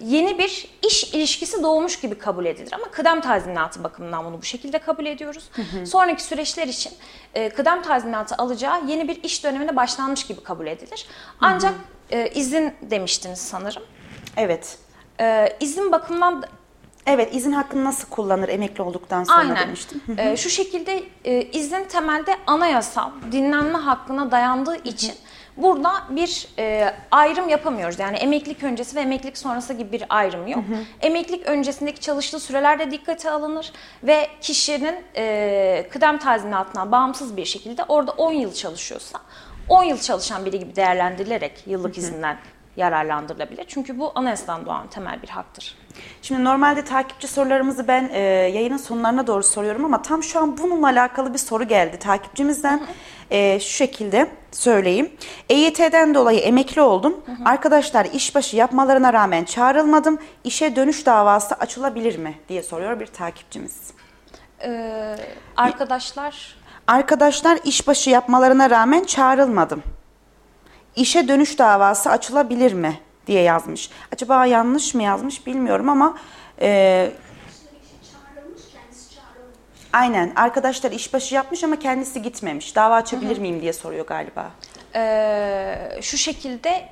yeni 0.00 0.38
bir 0.38 0.68
iş 0.86 1.04
ilişkisi 1.14 1.62
doğmuş 1.62 2.00
gibi 2.00 2.18
kabul 2.18 2.44
edilir 2.46 2.72
ama 2.72 2.90
kıdem 2.90 3.20
tazminatı 3.20 3.84
bakımından 3.84 4.24
bunu 4.24 4.38
bu 4.38 4.44
şekilde 4.44 4.78
kabul 4.78 5.06
ediyoruz. 5.06 5.50
Sonraki 5.84 6.22
süreçler 6.22 6.66
için 6.66 6.92
e, 7.34 7.48
kıdem 7.48 7.82
tazminatı 7.82 8.34
alacağı 8.34 8.86
yeni 8.86 9.08
bir 9.08 9.22
iş 9.22 9.44
dönemine 9.44 9.76
başlanmış 9.76 10.26
gibi 10.26 10.42
kabul 10.42 10.66
edilir. 10.66 11.06
Ancak 11.40 11.74
e, 12.10 12.28
izin 12.28 12.74
demiştiniz 12.82 13.38
sanırım. 13.38 13.82
Evet. 14.36 14.78
E, 15.20 15.56
izin 15.60 15.92
bakımından 15.92 16.44
Evet, 17.10 17.34
izin 17.34 17.52
hakkını 17.52 17.84
nasıl 17.84 18.08
kullanır 18.08 18.48
emekli 18.48 18.82
olduktan 18.82 19.24
sonra 19.24 19.38
Aynen. 19.38 19.56
demiştim. 19.56 20.00
Ee, 20.18 20.36
şu 20.36 20.50
şekilde 20.50 21.02
e, 21.24 21.42
izin 21.42 21.84
temelde 21.84 22.36
anayasal 22.46 23.10
dinlenme 23.32 23.78
hakkına 23.78 24.30
dayandığı 24.30 24.76
için 24.76 25.14
burada 25.56 25.92
bir 26.10 26.48
e, 26.58 26.94
ayrım 27.10 27.48
yapamıyoruz. 27.48 27.98
Yani 27.98 28.16
emeklilik 28.16 28.62
öncesi 28.62 28.96
ve 28.96 29.00
emeklilik 29.00 29.38
sonrası 29.38 29.72
gibi 29.74 29.92
bir 29.92 30.04
ayrım 30.08 30.46
yok. 30.46 30.64
Emeklilik 31.00 31.46
öncesindeki 31.46 32.00
çalıştığı 32.00 32.40
süreler 32.40 32.78
de 32.78 32.90
dikkate 32.90 33.30
alınır 33.30 33.72
ve 34.02 34.28
kişinin 34.40 34.96
e, 35.16 35.88
kıdem 35.92 36.18
tazminatından 36.18 36.92
bağımsız 36.92 37.36
bir 37.36 37.44
şekilde 37.44 37.84
orada 37.84 38.10
10 38.12 38.32
yıl 38.32 38.52
çalışıyorsa 38.52 39.18
10 39.68 39.82
yıl 39.82 39.98
çalışan 39.98 40.44
biri 40.44 40.58
gibi 40.58 40.76
değerlendirilerek 40.76 41.64
yıllık 41.66 41.98
izinden 41.98 42.38
yararlandırılabilir. 42.78 43.64
Çünkü 43.68 43.98
bu 43.98 44.12
anayasadan 44.14 44.66
doğan 44.66 44.86
temel 44.86 45.22
bir 45.22 45.28
haktır. 45.28 45.76
Şimdi 46.22 46.44
normalde 46.44 46.84
takipçi 46.84 47.28
sorularımızı 47.28 47.88
ben 47.88 48.10
e, 48.12 48.18
yayının 48.54 48.76
sonlarına 48.76 49.26
doğru 49.26 49.42
soruyorum 49.42 49.84
ama 49.84 50.02
tam 50.02 50.22
şu 50.22 50.40
an 50.40 50.58
bununla 50.58 50.86
alakalı 50.86 51.32
bir 51.32 51.38
soru 51.38 51.64
geldi 51.64 51.98
takipçimizden. 51.98 52.80
E, 53.30 53.60
şu 53.60 53.68
şekilde 53.68 54.30
söyleyeyim. 54.52 55.12
EYT'den 55.48 56.14
dolayı 56.14 56.38
emekli 56.40 56.80
oldum. 56.80 57.16
Arkadaşlar 57.44 58.04
işbaşı 58.04 58.56
yapmalarına 58.56 59.12
rağmen 59.12 59.44
çağrılmadım. 59.44 60.18
İşe 60.44 60.76
dönüş 60.76 61.06
davası 61.06 61.54
açılabilir 61.54 62.18
mi 62.18 62.34
diye 62.48 62.62
soruyor 62.62 63.00
bir 63.00 63.06
takipçimiz. 63.06 63.92
Ee, 64.62 65.16
arkadaşlar 65.56 66.58
Arkadaşlar 66.86 67.58
işbaşı 67.64 68.10
yapmalarına 68.10 68.70
rağmen 68.70 69.04
çağrılmadım. 69.04 69.82
İşe 70.98 71.28
dönüş 71.28 71.58
davası 71.58 72.10
açılabilir 72.10 72.72
mi 72.72 73.00
diye 73.26 73.42
yazmış. 73.42 73.90
Acaba 74.12 74.46
yanlış 74.46 74.94
mı 74.94 75.02
yazmış 75.02 75.46
bilmiyorum 75.46 75.88
ama 75.88 76.18
e, 76.60 77.10
aynen 79.92 80.32
arkadaşlar 80.36 80.92
işbaşı 80.92 81.34
yapmış 81.34 81.64
ama 81.64 81.78
kendisi 81.78 82.22
gitmemiş. 82.22 82.76
Dava 82.76 82.94
açabilir 82.94 83.38
miyim 83.38 83.60
diye 83.60 83.72
soruyor 83.72 84.06
galiba. 84.06 84.50
Ee, 84.94 85.98
şu 86.02 86.16
şekilde 86.16 86.88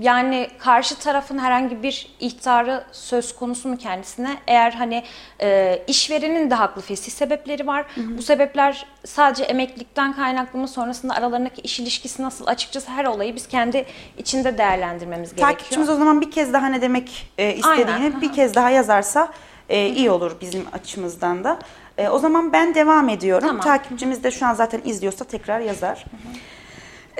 yani 0.00 0.48
karşı 0.58 0.98
tarafın 0.98 1.38
herhangi 1.38 1.82
bir 1.82 2.08
ihtarı 2.20 2.84
söz 2.92 3.36
konusu 3.36 3.68
mu 3.68 3.76
kendisine? 3.76 4.36
Eğer 4.46 4.72
hani 4.72 5.04
e, 5.40 5.78
işverenin 5.86 6.50
de 6.50 6.54
haklı 6.54 6.82
fesih 6.82 7.12
sebepleri 7.12 7.66
var. 7.66 7.86
Bu 7.96 8.22
sebepler 8.22 8.86
sadece 9.04 9.44
emeklilikten 9.44 10.12
kaynaklı 10.12 10.58
mı? 10.58 10.68
Sonrasında 10.68 11.14
aralarındaki 11.14 11.60
iş 11.60 11.80
ilişkisi 11.80 12.22
nasıl? 12.22 12.46
Açıkçası 12.46 12.90
her 12.90 13.04
olayı 13.04 13.36
biz 13.36 13.48
kendi 13.48 13.86
içinde 14.18 14.58
değerlendirmemiz 14.58 15.30
gerekiyor. 15.30 15.48
Takipçimiz 15.48 15.88
o 15.88 15.94
zaman 15.94 16.20
bir 16.20 16.30
kez 16.30 16.52
daha 16.52 16.66
ne 16.66 16.82
demek 16.82 17.32
e, 17.38 17.54
istediğini 17.54 17.90
Aynen, 17.90 18.20
bir 18.20 18.32
kez 18.32 18.54
daha 18.54 18.70
yazarsa 18.70 19.32
e, 19.68 19.86
iyi 19.86 20.10
olur 20.10 20.36
bizim 20.40 20.64
açımızdan 20.72 21.44
da. 21.44 21.58
E, 21.98 22.08
o 22.08 22.18
zaman 22.18 22.52
ben 22.52 22.74
devam 22.74 23.08
ediyorum. 23.08 23.48
Tamam. 23.48 23.64
Takipçimiz 23.64 24.24
de 24.24 24.30
şu 24.30 24.46
an 24.46 24.54
zaten 24.54 24.80
izliyorsa 24.84 25.24
tekrar 25.24 25.60
yazar. 25.60 26.04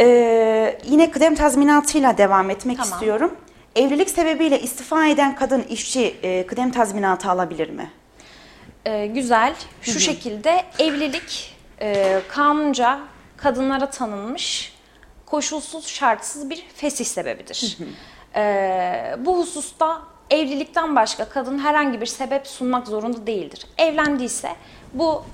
E, 0.01 0.79
yine 0.85 1.11
kıdem 1.11 1.35
tazminatıyla 1.35 2.19
devam 2.19 2.51
etmek 2.51 2.77
Tamam. 2.79 2.93
istiyorum. 2.93 3.37
Evlilik 3.77 4.11
sebebiyle 4.11 4.61
istifa 4.61 5.07
eden 5.07 5.37
kadın 5.37 5.63
işçi 5.63 6.17
e, 6.23 6.47
kıdem 6.47 6.71
tazminatı 6.71 7.31
alabilir 7.31 7.71
mi? 7.71 7.91
Ee, 8.85 9.07
güzel. 9.07 9.55
Şu 9.83 10.01
şekilde 10.01 10.65
evlilik 10.79 11.57
e, 11.81 12.21
kanunca 12.29 13.01
kadınlara 13.37 13.91
tanınmış 13.91 14.73
koşulsuz 15.27 15.87
şartsız 15.87 16.51
bir 16.51 16.65
fesih 16.75 17.05
sebebidir. 17.05 17.79
Ee, 18.37 19.17
bu 19.19 19.39
hususta 19.39 20.03
evlilikten 20.31 20.97
başka 20.97 21.25
kadın 21.29 21.59
herhangi 21.59 22.01
bir 22.01 22.07
sebep 22.07 22.47
sunmak 22.47 22.87
zorunda 22.89 23.27
değildir. 23.27 23.67
Evlendiyse 23.79 24.49
bu 24.95 25.25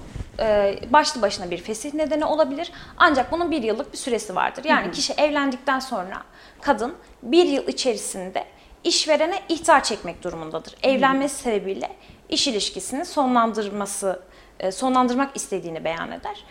e, 0.40 0.78
başlı 0.90 1.22
başına 1.22 1.50
bir 1.50 1.58
fesih 1.58 1.94
nedeni 1.94 2.24
olabilir. 2.24 2.72
Ancak 2.96 3.32
bunun 3.32 3.50
bir 3.50 3.62
yıllık 3.62 3.92
bir 3.92 3.98
süresi 3.98 4.34
vardır. 4.34 4.64
Yani 4.64 4.90
kişi 4.90 5.12
evlendikten 5.12 5.78
sonra 5.78 6.22
kadın 6.60 6.94
bir 7.22 7.44
yıl 7.44 7.68
içerisinde 7.68 8.44
işverene 8.84 9.42
ihtar 9.48 9.82
çekmek 9.82 10.24
durumundadır. 10.24 10.74
Evlenmesi 10.82 11.36
sebebiyle 11.36 11.90
iş 12.28 12.48
ilişkisini 12.48 13.04
sonlandırması, 13.04 14.22
e, 14.60 14.72
sonlandırmak 14.72 15.36
istediğini 15.36 15.84
beyan 15.84 16.12
eder. 16.12 16.44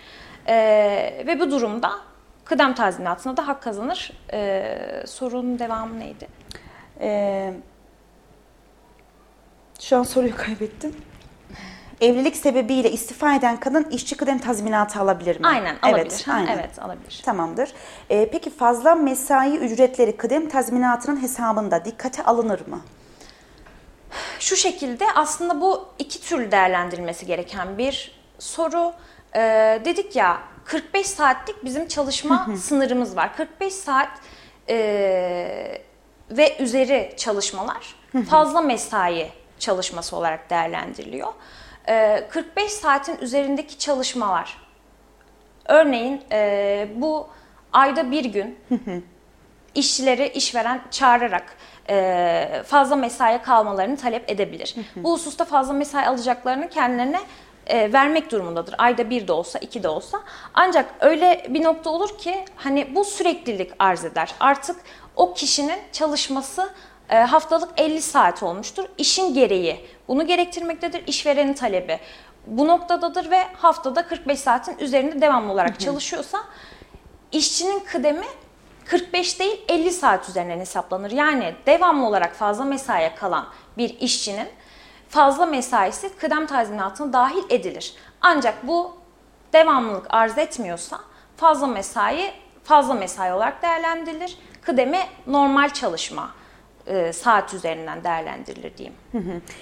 E, 0.48 0.56
ve 1.28 1.40
bu 1.40 1.52
durumda 1.52 1.92
kıdem 2.46 2.76
tazminatına 2.76 3.38
da 3.38 3.48
hak 3.48 3.64
kazanır. 3.64 4.12
E, 4.34 5.04
sorunun 5.06 5.60
devamı 5.60 6.00
neydi? 6.00 6.28
E, 7.00 7.54
şu 9.80 9.98
an 9.98 10.04
soruyu 10.04 10.36
kaybettim. 10.36 10.96
Evlilik 12.02 12.36
sebebiyle 12.36 12.92
istifa 12.92 13.36
eden 13.36 13.60
kadın 13.60 13.84
işçi 13.84 14.18
kıdem 14.18 14.40
tazminatı 14.40 15.00
alabilir 15.00 15.40
mi? 15.40 15.48
Aynen 15.48 15.78
alabilir. 15.82 16.02
Evet, 16.02 16.28
Ha, 16.28 16.34
aynen. 16.34 16.48
evet 16.58 16.80
alabilir. 16.80 17.22
Tamamdır. 17.26 17.70
Ee, 18.10 18.30
peki 18.32 18.50
fazla 18.50 18.96
mesai 18.96 19.56
ücretleri 19.58 20.18
kıdem 20.18 20.50
tazminatının 20.50 21.22
hesabında 21.22 21.86
dikkate 21.86 22.24
alınır 22.24 22.68
mı? 22.68 22.82
Şu 24.40 24.56
şekilde 24.56 25.06
aslında 25.16 25.62
bu 25.62 25.86
iki 26.00 26.22
türlü 26.22 26.52
değerlendirilmesi 26.52 27.26
gereken 27.26 27.78
bir 27.78 28.12
soru. 28.40 28.94
Ee, 29.36 29.82
dedik 29.86 30.16
ya 30.16 30.38
45 30.66 31.08
saatlik 31.08 31.66
bizim 31.66 31.88
çalışma 31.88 32.48
sınırımız 32.62 33.16
var. 33.16 33.36
45 33.38 33.74
saat 33.74 34.10
e, 34.70 34.76
ve 36.32 36.58
üzeri 36.60 37.14
çalışmalar 37.18 37.96
fazla 38.30 38.62
mesai 38.62 39.32
çalışması 39.60 40.16
olarak 40.16 40.50
değerlendiriliyor. 40.50 41.34
Ee, 41.90 42.28
45 42.30 42.72
saatin 42.72 43.18
üzerindeki 43.22 43.78
çalışmalar 43.78 44.58
örneğin 45.66 46.22
e, 46.32 46.88
bu 46.96 47.28
ayda 47.74 48.12
bir 48.12 48.26
gün 48.26 48.60
işçileri 49.76 50.28
işveren 50.28 50.82
çağırarak 50.92 51.58
e, 51.90 52.64
fazla 52.66 52.96
mesaiye 52.96 53.42
kalmalarını 53.42 53.98
talep 53.98 54.32
edebilir. 54.32 54.76
Bu 54.96 55.14
hususta 55.14 55.46
fazla 55.46 55.74
mesai 55.74 56.08
alacaklarını 56.08 56.70
kendilerine 56.70 57.20
e, 57.68 57.94
vermek 57.94 58.32
durumundadır. 58.32 58.76
Ayda 58.78 59.10
bir 59.10 59.28
de 59.28 59.32
olsa, 59.32 59.60
iki 59.60 59.84
de 59.84 59.90
olsa. 59.90 60.22
Ancak 60.54 60.86
öyle 61.00 61.46
bir 61.50 61.64
nokta 61.64 61.90
olur 61.90 62.18
ki 62.18 62.46
hani 62.56 62.96
bu 62.96 63.04
süreklilik 63.04 63.72
arz 63.80 64.06
eder. 64.06 64.36
Artık 64.40 64.76
o 65.16 65.34
kişinin 65.34 65.80
çalışması 65.92 66.70
e, 67.10 67.16
haftalık 67.16 67.70
50 67.78 68.02
saat 68.02 68.44
olmuştur. 68.44 68.86
İşin 68.98 69.34
gereği 69.34 69.86
bunu 70.08 70.28
gerektirmektedir. 70.28 71.08
İşverenin 71.08 71.54
talebi 71.54 72.00
bu 72.48 72.68
noktadadır 72.68 73.32
ve 73.32 73.44
haftada 73.54 74.08
45 74.08 74.40
saatin 74.40 74.78
üzerinde 74.78 75.22
devamlı 75.22 75.52
olarak 75.52 75.80
çalışıyorsa 75.80 76.38
işçinin 77.32 77.80
kıdemi 77.80 78.26
45 78.86 79.40
değil 79.40 79.62
50 79.70 79.92
saat 79.92 80.30
üzerinden 80.30 80.60
hesaplanır. 80.60 81.12
Yani 81.12 81.56
devamlı 81.66 82.08
olarak 82.08 82.36
fazla 82.36 82.64
mesaiye 82.64 83.16
kalan 83.16 83.48
bir 83.78 84.00
işçinin 84.00 84.48
fazla 85.10 85.46
mesaisi 85.46 86.16
kıdem 86.16 86.46
tazminatına 86.46 87.14
dahil 87.14 87.44
edilir. 87.50 87.94
Ancak 88.22 88.68
bu 88.68 88.98
devamlılık 89.54 90.06
arz 90.10 90.38
etmiyorsa 90.38 91.00
fazla 91.38 91.68
mesai 91.68 92.34
fazla 92.64 92.94
mesai 92.94 93.34
olarak 93.34 93.62
değerlendirilir. 93.62 94.38
Kıdemi 94.62 95.00
normal 95.28 95.70
çalışma 95.70 96.32
e, 96.88 97.14
saat 97.14 97.54
üzerinden 97.54 98.04
değerlendirilir 98.04 98.78
diyeyim. 98.78 98.96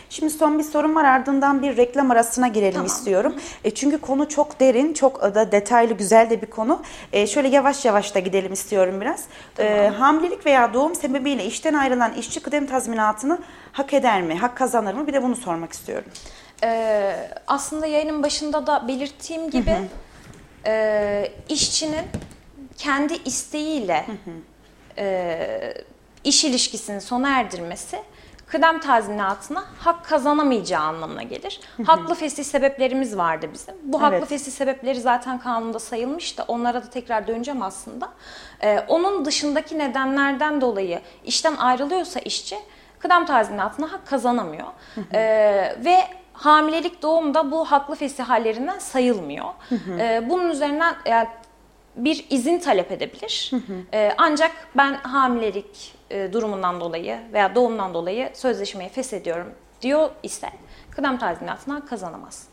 Şimdi 0.10 0.30
son 0.34 0.60
bir 0.60 0.64
sorum 0.64 0.96
var 0.96 1.04
ardından 1.04 1.62
bir 1.62 1.78
reklam 1.78 2.12
arasına 2.12 2.48
girelim 2.48 2.74
Tamam. 2.74 2.88
istiyorum. 2.88 3.36
E, 3.64 3.72
çünkü 3.72 3.98
konu 4.02 4.30
çok 4.30 4.60
derin, 4.60 4.94
çok 4.94 5.22
da 5.22 5.52
detaylı, 5.52 5.94
güzel 5.94 6.30
de 6.30 6.42
bir 6.42 6.48
konu. 6.48 6.82
E, 7.14 7.28
şöyle 7.28 7.48
yavaş 7.48 7.86
yavaş 7.86 8.16
da 8.16 8.20
gidelim 8.20 8.54
istiyorum 8.54 9.02
biraz. 9.02 9.24
E, 9.60 9.88
hamilelik 9.88 10.46
veya 10.46 10.74
doğum 10.74 10.96
sebebiyle 10.96 11.46
işten 11.46 11.74
ayrılan 11.74 12.14
işçi 12.14 12.40
kıdem 12.40 12.68
tazminatını 12.68 13.40
hak 13.72 13.94
eder 13.94 14.22
mi, 14.22 14.36
hak 14.38 14.58
kazanır 14.58 14.94
mı? 14.94 15.08
Bir 15.08 15.14
de 15.14 15.24
bunu 15.24 15.36
sormak 15.36 15.74
istiyorum. 15.74 16.12
Ee, 16.64 17.30
aslında 17.48 17.86
yayının 17.86 18.24
başında 18.24 18.68
da 18.68 18.88
belirttiğim 18.88 19.50
gibi 19.50 19.76
e, 20.66 21.32
işçinin 21.50 22.06
kendi 22.78 23.14
isteğiyle 23.26 24.06
e, 24.98 25.74
iş 26.24 26.44
ilişkisini 26.46 27.02
sona 27.02 27.40
erdirmesi 27.40 28.00
kıdem 28.48 28.80
tazminatına 28.80 29.64
hak 29.80 30.06
kazanamayacağı 30.06 30.82
anlamına 30.82 31.24
gelir. 31.24 31.60
Haklı 31.86 32.16
fesih 32.16 32.44
sebeplerimiz 32.44 33.18
vardı 33.18 33.50
bizim. 33.54 33.76
Bu 33.84 34.02
haklı 34.02 34.18
Evet. 34.18 34.30
fesih 34.30 34.52
sebepleri 34.52 35.02
zaten 35.02 35.40
kanunda 35.40 35.80
sayılmış 35.80 36.38
da 36.38 36.46
onlara 36.48 36.84
da 36.84 36.90
tekrar 36.90 37.28
döneceğim 37.28 37.62
aslında. 37.62 38.10
Ee, 38.64 38.80
onun 38.88 39.26
dışındaki 39.26 39.80
nedenlerden 39.80 40.62
dolayı 40.62 41.02
işten 41.26 41.56
ayrılıyorsa 41.56 42.20
işçi 42.20 42.58
kıdem 43.00 43.26
tazminatına 43.26 43.92
hak 43.92 44.08
kazanamıyor. 44.08 44.68
Ee, 45.14 45.76
ve 45.86 45.98
hamilelik 46.34 47.02
doğumda 47.02 47.52
bu 47.52 47.66
haklı 47.66 47.96
fesih 47.96 48.24
hallerinden 48.24 48.80
sayılmıyor. 48.80 49.46
Ee, 50.00 50.24
bunun 50.30 50.50
üzerinden 50.50 50.96
yani 51.06 51.28
bir 51.96 52.26
izin 52.30 52.60
talep 52.60 52.92
edebilir. 52.92 53.52
Ee, 53.94 54.12
ancak 54.18 54.52
ben 54.78 54.94
hamilelik 54.94 55.94
durumundan 56.34 56.82
dolayı 56.82 57.20
veya 57.34 57.56
doğumdan 57.56 57.94
dolayı 57.94 58.30
sözleşmeyi 58.34 58.90
feshediyorum 58.90 59.48
diyor 59.82 60.10
ise 60.24 60.50
kıdem 60.92 61.18
tazminatına 61.18 61.86
kazanamaz. 61.86 62.48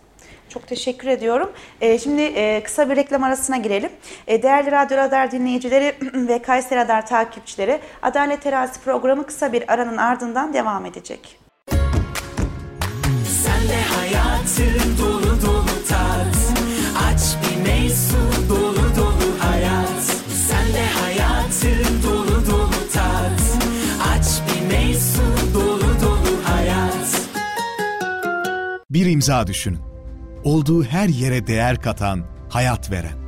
Çok 0.48 0.66
teşekkür 0.66 1.08
ediyorum. 1.08 1.52
E, 1.80 1.98
şimdi 1.98 2.22
e, 2.22 2.62
kısa 2.62 2.90
bir 2.90 2.96
reklam 2.96 3.22
arasına 3.22 3.56
girelim. 3.56 3.90
E, 4.26 4.42
değerli 4.42 4.70
Radyo 4.70 4.96
Radar 4.96 5.30
dinleyicileri 5.30 5.94
ve 6.28 6.42
Kayseri 6.42 6.78
Radar 6.80 7.06
takipçileri 7.06 7.80
Adalet 8.02 8.42
Terazisi 8.42 8.80
programı 8.80 9.26
kısa 9.26 9.52
bir 9.52 9.72
aranın 9.72 9.96
ardından 9.96 10.54
devam 10.54 10.86
edecek. 10.86 11.38
Sen 13.44 13.68
de 13.68 13.82
hayatı 13.96 14.62
dolu 15.02 15.42
dolu 15.46 15.86
tat 15.88 16.36
Aç 17.08 17.36
bir 17.42 17.62
meysu 17.62 18.16
dolu 18.48 18.69
bir 28.90 29.06
imza 29.06 29.46
düşünün. 29.46 29.78
Olduğu 30.44 30.84
her 30.84 31.08
yere 31.08 31.46
değer 31.46 31.82
katan, 31.82 32.24
hayat 32.48 32.90
veren. 32.90 33.18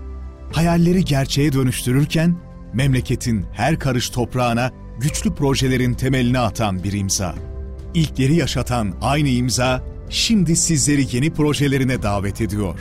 Hayalleri 0.53 1.05
gerçeğe 1.05 1.53
dönüştürürken 1.53 2.37
memleketin 2.73 3.47
her 3.53 3.79
karış 3.79 4.11
toprağına 4.11 4.71
güçlü 5.01 5.35
projelerin 5.35 5.95
temelini 5.95 6.39
atan 6.39 6.85
bir 6.85 6.93
imza. 6.93 7.35
İlkleri 7.95 8.35
yaşatan 8.35 8.95
aynı 9.03 9.29
imza 9.29 9.83
şimdi 10.11 10.57
sizleri 10.57 11.17
yeni 11.17 11.33
projelerine 11.33 12.03
davet 12.03 12.41
ediyor. 12.41 12.79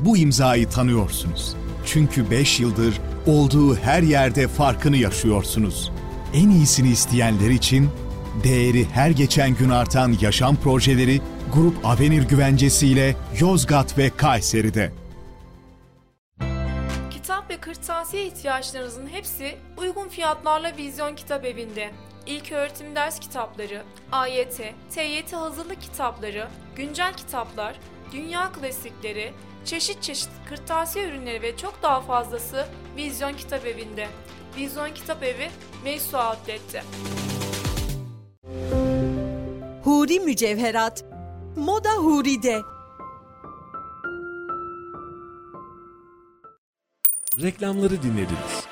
Bu 0.00 0.16
imzayı 0.16 0.68
tanıyorsunuz. 0.68 1.56
Çünkü 1.86 2.30
5 2.30 2.60
yıldır 2.60 3.00
olduğu 3.26 3.76
her 3.76 4.02
yerde 4.02 4.48
farkını 4.48 4.96
yaşıyorsunuz. 4.96 5.92
En 6.34 6.50
iyisini 6.50 6.88
isteyenler 6.88 7.50
için 7.50 7.90
değeri 8.44 8.84
her 8.84 9.10
geçen 9.10 9.54
gün 9.54 9.70
artan 9.70 10.14
yaşam 10.20 10.56
projeleri 10.56 11.20
Grup 11.54 11.86
Avenir 11.86 12.22
güvencesiyle 12.22 13.16
Yozgat 13.40 13.98
ve 13.98 14.10
Kayseri'de. 14.16 14.92
Kitap 17.10 17.50
ve 17.50 17.56
kırtasiye 17.56 18.26
ihtiyaçlarınızın 18.26 19.06
hepsi 19.06 19.56
uygun 19.76 20.08
fiyatlarla 20.08 20.76
Vizyon 20.76 21.14
Kitap 21.14 21.44
Evi'nde. 21.44 21.90
İlk 22.26 22.52
öğretim 22.52 22.94
ders 22.94 23.20
kitapları, 23.20 23.82
AYT, 24.12 24.74
TYT 24.94 25.32
hazırlık 25.32 25.82
kitapları, 25.82 26.48
güncel 26.76 27.12
kitaplar, 27.12 27.74
dünya 28.12 28.52
klasikleri, 28.52 29.32
çeşit 29.64 30.02
çeşit 30.02 30.30
kırtasiye 30.48 31.08
ürünleri 31.08 31.42
ve 31.42 31.56
çok 31.56 31.82
daha 31.82 32.00
fazlası 32.00 32.66
Vizyon 32.96 33.32
Kitap 33.32 33.66
Evi'nde. 33.66 34.08
Vizyon 34.56 34.94
Kitap 34.94 35.22
Evi, 35.22 35.50
Meysu 35.84 36.18
Outlet'te. 36.18 36.82
Huri 39.84 40.20
Mücevherat 40.20 41.04
Moda 41.56 41.92
Huri'de. 41.92 42.60
Reklamları 47.42 48.02
dinlediniz. 48.02 48.64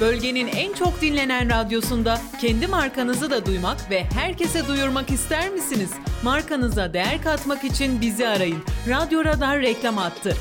Bölgenin 0.00 0.46
en 0.46 0.72
çok 0.72 1.00
dinlenen 1.00 1.50
radyosunda 1.50 2.20
kendi 2.40 2.66
markanızı 2.66 3.30
da 3.30 3.46
duymak 3.46 3.90
ve 3.90 4.04
herkese 4.04 4.68
duyurmak 4.68 5.10
ister 5.10 5.50
misiniz? 5.50 5.90
Markanıza 6.24 6.92
değer 6.92 7.22
katmak 7.22 7.64
için 7.64 8.00
bizi 8.00 8.28
arayın. 8.28 8.58
Radyo 8.88 9.24
Radar 9.24 9.60
reklam 9.60 9.98
attı. 9.98 10.36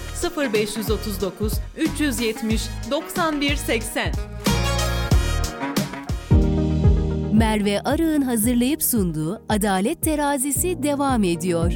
0539 0.53 1.53
370 1.77 2.61
91 2.91 3.55
80. 3.55 4.11
Merve 7.33 7.81
Arı'nın 7.81 8.21
hazırlayıp 8.21 8.83
sunduğu 8.83 9.41
Adalet 9.49 10.01
Terazisi 10.01 10.83
devam 10.83 11.23
ediyor. 11.23 11.73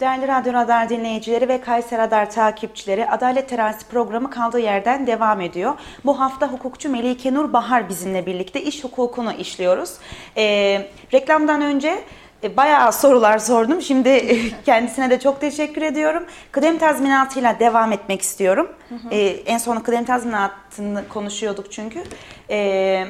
Değerli 0.00 0.28
Radyo 0.28 0.52
Radar 0.52 0.88
dinleyicileri 0.88 1.48
ve 1.48 1.60
Kayseri 1.60 2.00
Radar 2.00 2.30
takipçileri 2.30 3.10
Adalet 3.10 3.48
Terazisi 3.48 3.86
programı 3.86 4.30
kaldığı 4.30 4.60
yerden 4.60 5.06
devam 5.06 5.40
ediyor. 5.40 5.74
Bu 6.04 6.20
hafta 6.20 6.52
hukukçu 6.52 6.88
Melike 6.88 7.34
Nur 7.34 7.52
Bahar 7.52 7.88
bizimle 7.88 8.26
birlikte 8.26 8.62
iş 8.62 8.84
hukukunu 8.84 9.32
işliyoruz. 9.32 9.94
Ee, 10.36 10.86
reklamdan 11.12 11.62
önce 11.62 12.04
e, 12.42 12.56
bayağı 12.56 12.92
sorular 12.92 13.38
sordum. 13.38 13.82
Şimdi 13.82 14.08
e, 14.08 14.62
kendisine 14.64 15.10
de 15.10 15.20
çok 15.20 15.40
teşekkür 15.40 15.82
ediyorum. 15.82 16.24
Kıdem 16.52 16.78
tazminatıyla 16.78 17.58
devam 17.58 17.92
etmek 17.92 18.22
istiyorum. 18.22 18.68
Ee, 19.10 19.18
en 19.26 19.58
son 19.58 19.80
kıdem 19.80 20.04
tazminatını 20.04 21.08
konuşuyorduk 21.08 21.72
çünkü. 21.72 22.02
Ee, 22.50 23.06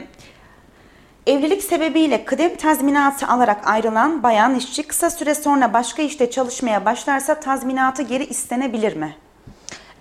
Evlilik 1.28 1.62
sebebiyle 1.62 2.24
kıdem 2.24 2.56
tazminatı 2.56 3.26
alarak 3.26 3.68
ayrılan 3.68 4.22
bayan 4.22 4.54
işçi 4.54 4.82
kısa 4.82 5.10
süre 5.10 5.34
sonra 5.34 5.72
başka 5.72 6.02
işte 6.02 6.30
çalışmaya 6.30 6.84
başlarsa 6.84 7.40
tazminatı 7.40 8.02
geri 8.02 8.24
istenebilir 8.24 8.96
mi? 8.96 9.16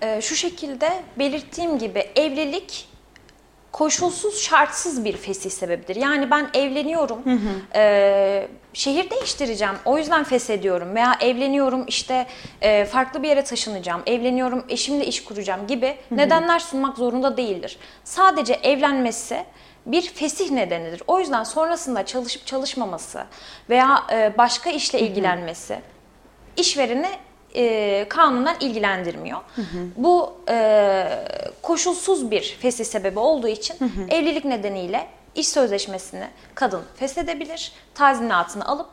Ee, 0.02 0.22
şu 0.22 0.36
şekilde 0.36 1.04
belirttiğim 1.20 1.80
gibi 1.80 2.00
evlilik 2.16 2.90
koşulsuz 3.72 4.42
şartsız 4.42 5.06
bir 5.06 5.18
fesih 5.18 5.50
sebebidir. 5.50 5.96
Yani 5.96 6.32
ben 6.32 6.50
evleniyorum, 6.54 7.20
e, 7.76 8.48
şehir 8.74 9.10
değiştireceğim, 9.10 9.76
o 9.86 9.98
yüzden 9.98 10.24
feshediyorum 10.24 10.96
veya 10.96 11.18
evleniyorum 11.22 11.86
işte 11.88 12.28
e, 12.62 12.86
farklı 12.86 13.24
bir 13.24 13.28
yere 13.28 13.44
taşınacağım, 13.44 14.02
evleniyorum 14.06 14.66
eşimle 14.70 15.06
iş 15.06 15.24
kuracağım 15.24 15.68
gibi 15.68 15.98
nedenler 16.12 16.60
sunmak 16.60 16.98
zorunda 16.98 17.38
değildir. 17.38 17.78
Sadece 18.04 18.54
evlenmesi 18.54 19.46
bir 19.88 20.02
fesih 20.02 20.52
nedenidir. 20.52 21.04
O 21.08 21.20
yüzden 21.20 21.44
sonrasında 21.44 22.06
çalışıp 22.06 22.46
çalışmaması 22.46 23.26
veya 23.70 24.04
e, 24.12 24.38
başka 24.38 24.70
işle 24.70 25.00
ilgilenmesi 25.00 25.82
işvereni 26.58 27.10
e, 27.56 28.06
kanunen 28.10 28.56
ilgilendirmiyor. 28.60 29.40
Bu 29.96 30.38
e, 30.50 31.06
koşulsuz 31.62 32.32
bir 32.32 32.58
fesih 32.62 32.86
sebebi 32.86 33.20
olduğu 33.20 33.48
için 33.48 33.78
evlilik 34.10 34.46
nedeniyle 34.46 35.08
iş 35.36 35.48
sözleşmesini 35.48 36.28
kadın 36.56 36.84
feshedebilir, 36.96 37.72
tazminatını 37.96 38.68
alıp 38.68 38.90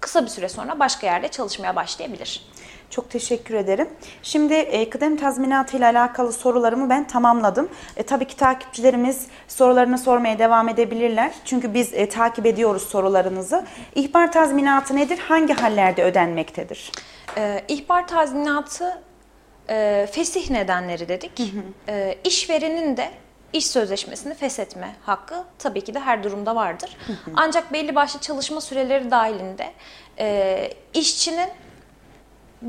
kısa 0.00 0.24
bir 0.24 0.30
süre 0.30 0.48
sonra 0.48 0.78
başka 0.78 1.06
yerde 1.06 1.28
çalışmaya 1.28 1.76
başlayabilir. 1.76 2.46
Çok 2.94 3.10
teşekkür 3.10 3.54
ederim. 3.54 3.88
Şimdi 4.22 4.54
e, 4.54 4.90
kıdem 4.90 5.16
tazminatı 5.16 5.76
ile 5.76 5.86
alakalı 5.86 6.32
sorularımı 6.32 6.90
ben 6.90 7.06
tamamladım. 7.06 7.68
E, 7.96 8.02
tabii 8.02 8.24
ki 8.24 8.36
takipçilerimiz 8.36 9.26
sorularını 9.48 9.98
sormaya 9.98 10.38
devam 10.38 10.68
edebilirler. 10.68 11.32
Çünkü 11.44 11.74
biz 11.74 11.94
e, 11.94 12.08
takip 12.08 12.46
ediyoruz 12.46 12.82
sorularınızı. 12.82 13.64
İhbar 13.94 14.32
tazminatı 14.32 14.96
nedir? 14.96 15.18
Hangi 15.18 15.54
hallerde 15.54 16.04
ödenmektedir? 16.04 16.92
Ee, 17.36 17.64
ihbar 17.68 18.08
tazminatı 18.08 19.02
e, 19.68 20.08
fesih 20.12 20.50
nedenleri 20.50 21.08
dedik. 21.08 21.52
Ee, 21.88 22.18
işverenin 22.24 22.96
de 22.96 23.10
iş 23.52 23.66
sözleşmesini 23.66 24.34
feshetme 24.34 24.94
hakkı 25.02 25.44
tabii 25.58 25.80
ki 25.80 25.94
de 25.94 26.00
her 26.00 26.22
durumda 26.22 26.56
vardır. 26.56 26.96
Ancak 27.36 27.72
belli 27.72 27.94
başlı 27.94 28.20
çalışma 28.20 28.60
süreleri 28.60 29.10
dahilinde 29.10 29.72
e, 30.18 30.70
işçinin 30.94 31.48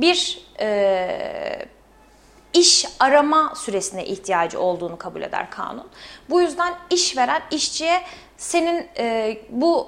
bir 0.02 0.48
e, 0.60 1.66
iş 2.54 2.86
arama 3.00 3.54
süresine 3.56 4.06
ihtiyacı 4.06 4.60
olduğunu 4.60 4.98
kabul 4.98 5.22
eder 5.22 5.50
kanun. 5.50 5.88
Bu 6.30 6.42
yüzden 6.42 6.74
işveren 6.90 7.42
işçiye 7.52 8.02
senin 8.38 8.88
e, 8.98 9.38
bu 9.50 9.88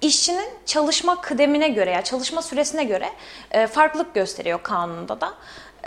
işçinin 0.00 0.48
çalışma 0.66 1.20
kıdemine 1.20 1.68
göre 1.68 1.90
ya 1.90 2.04
çalışma 2.04 2.42
süresine 2.42 2.84
göre 2.84 3.10
e, 3.50 3.66
farklılık 3.66 4.14
gösteriyor 4.14 4.62
kanunda 4.62 5.20
da. 5.20 5.34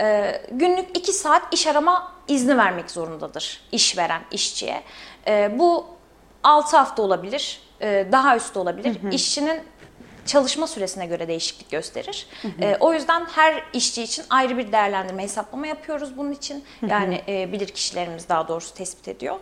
E, 0.00 0.40
günlük 0.50 0.98
2 0.98 1.12
saat 1.12 1.54
iş 1.54 1.66
arama 1.66 2.12
izni 2.28 2.58
vermek 2.58 2.90
zorundadır 2.90 3.60
işveren 3.72 4.22
işçiye. 4.30 4.82
E, 5.26 5.58
bu 5.58 5.86
6 6.42 6.76
hafta 6.76 7.02
olabilir, 7.02 7.60
e, 7.80 8.06
daha 8.12 8.36
üstü 8.36 8.58
olabilir. 8.58 9.12
İşçinin 9.12 9.60
çalışma 10.28 10.66
süresine 10.66 11.06
göre 11.06 11.28
değişiklik 11.28 11.70
gösterir. 11.70 12.26
E, 12.60 12.76
o 12.80 12.92
yüzden 12.92 13.24
her 13.24 13.64
işçi 13.72 14.02
için 14.02 14.24
ayrı 14.30 14.58
bir 14.58 14.72
değerlendirme 14.72 15.22
hesaplama 15.22 15.66
yapıyoruz 15.66 16.16
bunun 16.16 16.32
için. 16.32 16.64
Yani 16.88 17.22
e, 17.28 17.52
bilir 17.52 17.68
kişilerimiz 17.68 18.28
daha 18.28 18.48
doğrusu 18.48 18.74
tespit 18.74 19.08
ediyor. 19.08 19.36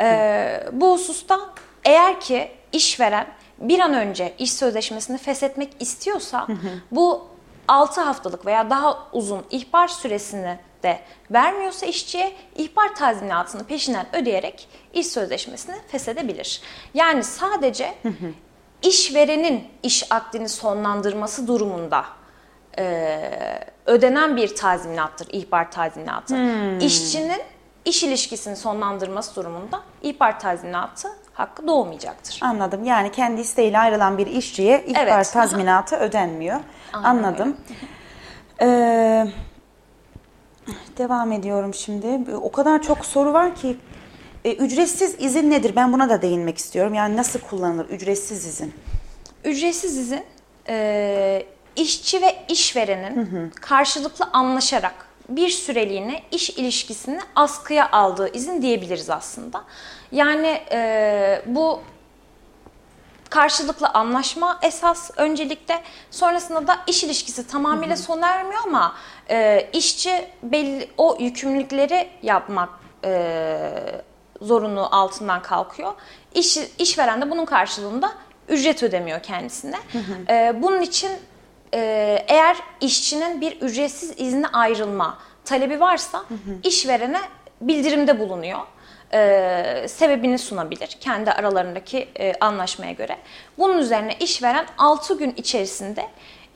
E, 0.00 0.64
bu 0.72 0.92
hususta 0.92 1.40
eğer 1.84 2.20
ki 2.20 2.50
işveren 2.72 3.26
bir 3.58 3.78
an 3.80 3.94
önce 3.94 4.34
iş 4.38 4.52
sözleşmesini 4.52 5.18
feshetmek 5.18 5.70
istiyorsa 5.80 6.46
bu 6.90 7.28
6 7.68 8.00
haftalık 8.00 8.46
veya 8.46 8.70
daha 8.70 9.08
uzun 9.12 9.44
ihbar 9.50 9.88
süresini 9.88 10.58
de 10.82 11.00
vermiyorsa 11.30 11.86
işçiye 11.86 12.32
ihbar 12.56 12.94
tazminatını 12.94 13.64
peşinden 13.64 14.06
ödeyerek 14.12 14.68
iş 14.92 15.06
sözleşmesini 15.06 15.74
feshedebilir. 15.88 16.60
Yani 16.94 17.24
sadece 17.24 17.94
işverenin 18.82 19.64
iş 19.82 20.12
akdini 20.12 20.48
sonlandırması 20.48 21.46
durumunda 21.46 22.04
e, 22.78 23.20
ödenen 23.86 24.36
bir 24.36 24.56
tazminattır 24.56 25.28
ihbar 25.32 25.70
tazminatı. 25.70 26.36
İşçinin 26.80 27.42
iş 27.84 28.02
ilişkisini 28.02 28.56
sonlandırması 28.56 29.36
durumunda 29.36 29.80
ihbar 30.02 30.40
tazminatı 30.40 31.08
hakkı 31.32 31.66
doğmayacaktır. 31.66 32.38
Anladım. 32.42 32.84
Yani 32.84 33.12
kendi 33.12 33.40
isteğiyle 33.40 33.78
ayrılan 33.78 34.18
bir 34.18 34.26
işçiye 34.26 34.84
ihbar 34.86 35.06
Evet. 35.06 35.32
tazminatı 35.32 35.96
ödenmiyor. 35.96 36.60
Aynen 36.92 37.08
Anladım. 37.08 37.56
Ee, 38.60 39.26
devam 40.98 41.32
ediyorum 41.32 41.74
şimdi. 41.74 42.34
O 42.36 42.52
kadar 42.52 42.82
çok 42.82 43.04
soru 43.06 43.32
var 43.32 43.54
ki 43.54 43.76
e, 44.44 44.52
ücretsiz 44.52 45.16
izin 45.18 45.50
nedir? 45.50 45.76
Ben 45.76 45.92
buna 45.92 46.10
da 46.10 46.22
değinmek 46.22 46.58
istiyorum. 46.58 46.94
Yani 46.94 47.16
nasıl 47.16 47.40
kullanılır 47.40 47.88
ücretsiz 47.88 48.46
izin? 48.46 48.74
Ücretsiz 49.44 49.96
izin 49.98 50.24
e, 50.68 51.46
işçi 51.76 52.22
ve 52.22 52.36
işverenin 52.48 53.50
karşılıklı 53.50 54.24
anlaşarak 54.32 55.08
bir 55.28 55.48
süreliğine 55.48 56.22
iş 56.32 56.50
ilişkisini 56.50 57.20
askıya 57.34 57.90
aldığı 57.90 58.32
izin 58.32 58.62
diyebiliriz 58.62 59.10
aslında. 59.10 59.64
Yani 60.12 60.60
e, 60.72 61.42
bu 61.46 61.80
karşılıklı 63.30 63.88
anlaşma 63.88 64.58
esas 64.62 65.10
öncelikle 65.16 65.82
sonrasında 66.10 66.66
da 66.66 66.78
iş 66.86 67.04
ilişkisi 67.04 67.46
tamamıyla 67.46 67.96
sona 67.96 68.26
ermiyor 68.26 68.62
ama 68.66 68.94
e, 69.30 69.68
işçi 69.72 70.28
belli 70.42 70.90
o 70.96 71.16
yükümlülükleri 71.20 72.08
yapmak 72.22 72.68
e, 73.04 73.70
zorunluluğu 74.42 74.88
altından 74.90 75.42
kalkıyor. 75.42 75.92
İş, 76.34 76.58
işveren 76.78 77.22
de 77.22 77.30
bunun 77.30 77.44
karşılığında 77.44 78.12
ücret 78.48 78.82
ödemiyor 78.82 79.22
kendisine. 79.22 79.76
E, 80.28 80.62
bunun 80.62 80.80
için 80.80 81.10
e, 81.74 81.78
eğer 82.28 82.56
işçinin 82.80 83.40
bir 83.40 83.60
ücretsiz 83.60 84.14
izne 84.16 84.46
ayrılma 84.48 85.18
talebi 85.44 85.80
varsa 85.80 86.24
işverene 86.62 87.20
bildirimde 87.60 88.18
bulunuyor 88.20 88.60
e, 89.12 89.86
sebebini 89.88 90.38
sunabilir 90.38 90.86
kendi 91.00 91.32
aralarındaki 91.32 92.08
e, 92.20 92.34
anlaşmaya 92.40 92.92
göre. 92.92 93.16
Bunun 93.58 93.78
üzerine 93.78 94.16
işveren 94.20 94.66
6 94.78 95.18
gün 95.18 95.34
içerisinde 95.36 96.06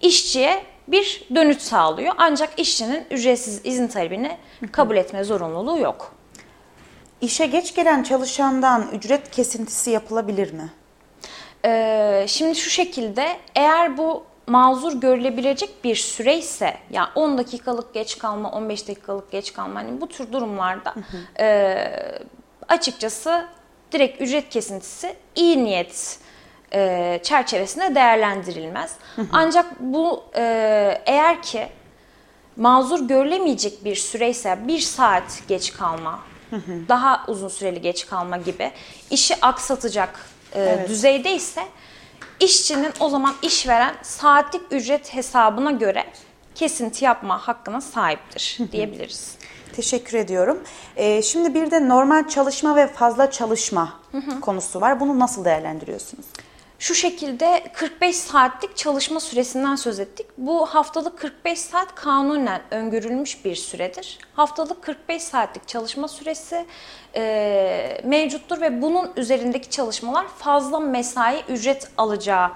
işçiye 0.01 0.63
bir 0.89 1.25
dönüt 1.35 1.61
sağlıyor. 1.61 2.15
Ancak 2.19 2.59
işçinin 2.59 3.07
ücretsiz 3.11 3.61
izin 3.65 3.89
talebini 3.89 4.39
kabul 4.73 4.97
etme 4.97 5.25
zorunluluğu 5.25 5.79
yok. 5.79 6.15
İşe 7.23 7.47
geç 7.47 7.75
gelen 7.75 8.03
çalışandan 8.03 8.89
ücret 8.93 9.31
kesintisi 9.31 9.91
yapılabilir 9.91 10.53
mi? 10.53 10.71
Ee, 11.65 12.25
şimdi 12.29 12.55
şu 12.55 12.71
şekilde 12.71 13.37
eğer 13.55 13.99
bu 13.99 14.25
mazur 14.47 15.01
görülebilecek 15.01 15.85
bir 15.85 15.97
süre 15.97 16.39
ise 16.39 16.77
ya 16.91 17.11
10 17.15 17.39
dakikalık 17.39 17.95
geç 17.95 18.19
kalma 18.19 18.51
15 18.51 18.89
dakikalık 18.89 19.31
geç 19.31 19.53
kalma 19.53 19.81
hani 19.81 20.01
bu 20.01 20.09
tür 20.09 20.33
durumlarda 20.33 20.95
e, 21.41 21.77
açıkçası 22.69 23.47
direkt 23.93 24.23
ücret 24.23 24.49
kesintisi 24.49 25.17
iyi 25.35 25.65
niyet 25.65 26.19
e, 26.75 27.21
çerçevesinde 27.23 27.95
değerlendirilmez. 27.95 28.97
Ancak 29.33 29.81
bu 29.81 30.25
e, 30.37 30.43
eğer 31.07 31.43
ki 31.43 31.69
mazur 32.57 33.09
görülemeyecek 33.09 33.85
bir 33.85 33.97
süreyse 33.97 34.59
bir 34.69 34.79
saat 34.79 35.43
geç 35.49 35.73
kalma, 35.73 36.19
daha 36.89 37.25
uzun 37.29 37.49
süreli 37.49 37.81
geç 37.81 38.07
kalma 38.07 38.37
gibi 38.37 38.71
işi 39.11 39.35
aksatacak 39.43 40.21
e, 40.55 40.87
düzeyde 40.89 41.35
ise 41.35 41.63
işçinin 42.41 42.93
o 43.01 43.09
zaman 43.09 43.35
işveren 43.43 43.95
saatlik 44.03 44.63
ücret 44.71 45.15
hesabına 45.15 45.71
göre 45.71 46.05
kesinti 46.55 47.05
yapma 47.05 47.49
hakkına 47.49 47.81
sahiptir 47.81 48.59
diyebiliriz. 48.73 49.35
Teşekkür 49.77 50.19
ediyorum. 50.19 50.63
Ee, 50.97 51.23
şimdi 51.23 51.55
bir 51.55 51.71
de 51.71 51.89
normal 51.89 52.29
çalışma 52.29 52.77
ve 52.77 52.87
fazla 52.87 53.31
çalışma 53.31 54.01
konusu 54.41 54.81
var. 54.81 55.01
Bunu 55.01 55.19
nasıl 55.19 55.45
değerlendiriyorsunuz? 55.45 56.27
Şu 56.83 56.95
şekilde 56.95 57.65
45 57.73 58.17
saatlik 58.17 58.77
çalışma 58.77 59.21
süresinden 59.21 59.77
söz 59.77 60.01
ettik. 60.01 60.27
Bu 60.39 60.67
haftalık 60.67 61.19
45 61.19 61.59
saat 61.59 61.95
kanunen 61.95 62.63
öngörülmüş 62.71 63.45
bir 63.45 63.57
süredir. 63.57 64.19
Haftalık 64.35 64.83
45 64.83 65.23
saatlik 65.23 65.69
çalışma 65.69 66.09
süresi 66.09 66.67
e, 67.17 68.01
mevcuttur 68.05 68.61
ve 68.61 68.83
bunun 68.83 69.13
üzerindeki 69.17 69.71
çalışmalar 69.71 70.29
fazla 70.29 70.81
mesai 70.81 71.45
ücret 71.49 71.89
alacağı 71.97 72.51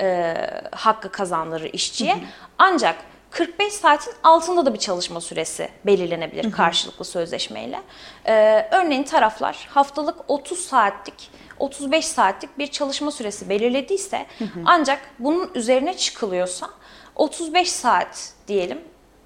e, 0.00 0.34
hakkı 0.72 1.12
kazandırır 1.12 1.70
işçiye. 1.72 2.16
Ancak 2.58 2.96
45 3.32 3.72
saatin 3.72 4.12
altında 4.22 4.66
da 4.66 4.74
bir 4.74 4.78
çalışma 4.78 5.20
süresi 5.20 5.68
belirlenebilir 5.86 6.52
karşılıklı 6.52 7.04
sözleşmeyle. 7.04 7.82
Ee, 8.26 8.68
örneğin 8.70 9.02
taraflar 9.02 9.68
haftalık 9.70 10.16
30 10.28 10.58
saatlik 10.58 11.30
35 11.58 12.06
saatlik 12.06 12.58
bir 12.58 12.66
çalışma 12.66 13.10
süresi 13.10 13.48
belirlediyse 13.48 14.26
ancak 14.64 15.00
bunun 15.18 15.50
üzerine 15.54 15.96
çıkılıyorsa 15.96 16.70
35 17.16 17.72
saat 17.72 18.32
diyelim 18.48 18.80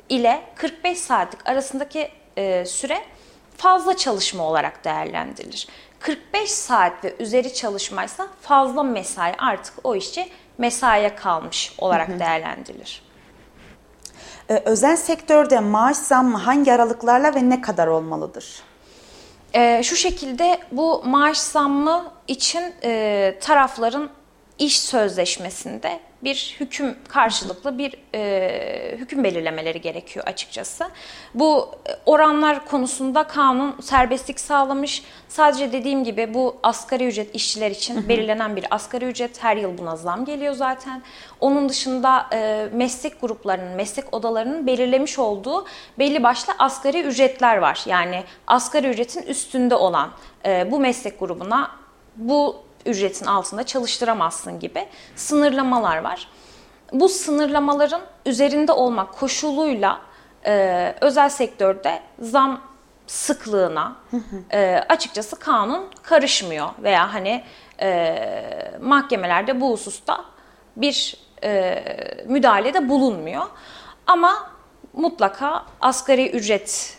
ile 0.09 0.43
45 0.55 0.99
saatlik 0.99 1.49
arasındaki 1.49 2.11
e, 2.37 2.65
süre 2.65 3.03
fazla 3.57 3.97
çalışma 3.97 4.45
olarak 4.45 4.85
değerlendirilir. 4.85 5.69
45 6.01 6.51
saat 6.51 7.05
ve 7.05 7.17
üzeri 7.19 7.55
çalışmaysa 7.55 8.27
fazla 8.41 8.83
mesai 8.83 9.35
artık 9.39 9.75
o 9.85 9.97
işçi 9.97 10.29
mesaiye 10.59 11.15
kalmış 11.15 11.73
olarak 11.79 12.21
değerlendirilir. 12.21 13.06
Ee, 14.51 14.63
özel 14.65 14.97
sektörde 14.97 15.61
maaş 15.61 15.97
zammı 15.97 16.39
hangi 16.39 16.73
aralıklarla 16.73 17.35
ve 17.35 17.51
ne 17.51 17.61
kadar 17.61 17.87
olmalıdır? 17.87 18.63
Ee, 19.55 19.83
şu 19.83 19.97
şekilde 19.97 20.59
bu 20.73 21.03
maaş 21.07 21.39
zammı 21.39 22.05
için 22.29 22.63
e, 22.85 23.39
tarafların 23.41 24.11
iş 24.59 24.81
sözleşmesinde 24.81 26.01
bir 26.25 26.57
hüküm 26.61 26.97
karşılıklı 27.09 27.79
bir 27.79 27.95
e, 28.15 28.97
hüküm 28.97 29.25
belirlemeleri 29.25 29.81
gerekiyor 29.81 30.27
açıkçası. 30.27 30.89
Bu 31.35 31.71
e, 31.89 31.91
oranlar 32.07 32.67
konusunda 32.67 33.25
kanun 33.25 33.81
serbestlik 33.81 34.41
sağlamış. 34.41 35.05
Sadece 35.29 35.73
dediğim 35.73 36.05
gibi 36.05 36.35
bu 36.35 36.57
asgari 36.63 37.07
ücret 37.07 37.35
işçiler 37.35 37.71
için 37.71 38.09
belirlenen 38.09 38.57
bir 38.57 38.67
asgari 38.71 39.05
ücret 39.05 39.43
her 39.43 39.57
yıl 39.57 39.79
buna 39.79 39.97
zam 39.97 40.25
geliyor 40.25 40.55
zaten. 40.55 41.03
Onun 41.41 41.69
dışında 41.69 42.27
e, 42.33 42.69
meslek 42.73 43.21
gruplarının, 43.21 43.77
meslek 43.77 44.15
odalarının 44.15 44.67
belirlemiş 44.67 45.19
olduğu 45.19 45.67
belli 45.99 46.23
başlı 46.23 46.53
asgari 46.59 47.03
ücretler 47.03 47.57
var. 47.57 47.83
Yani 47.87 48.25
asgari 48.47 48.89
ücretin 48.89 49.23
üstünde 49.23 49.75
olan 49.75 50.11
e, 50.47 50.71
bu 50.71 50.81
meslek 50.81 51.21
grubuna 51.21 51.71
bu 52.17 52.66
ücretin 52.87 53.27
altında 53.27 53.67
çalıştıramazsın 53.67 54.61
gibi 54.61 54.87
sınırlamalar 55.17 55.97
var. 55.97 56.29
Bu 56.93 57.09
sınırlamaların 57.09 58.03
üzerinde 58.27 58.73
olmak 58.73 59.13
koşuluyla 59.13 60.01
e, 60.47 60.95
özel 61.01 61.29
sektörde 61.29 62.03
zam 62.21 62.61
sıklığına 63.07 63.97
e, 64.53 64.85
açıkçası 64.89 65.39
kanun 65.39 65.91
karışmıyor 66.03 66.69
veya 66.83 67.15
hani 67.15 67.45
e, 67.81 68.19
mahkemelerde 68.83 69.61
bu 69.61 69.73
hususta 69.73 70.25
bir 70.77 71.17
e, 71.45 71.83
müdahalede 72.27 72.89
bulunmuyor. 72.89 73.47
Ama 74.07 74.51
mutlaka 74.93 75.65
asgari 75.81 76.31
ücret 76.31 76.96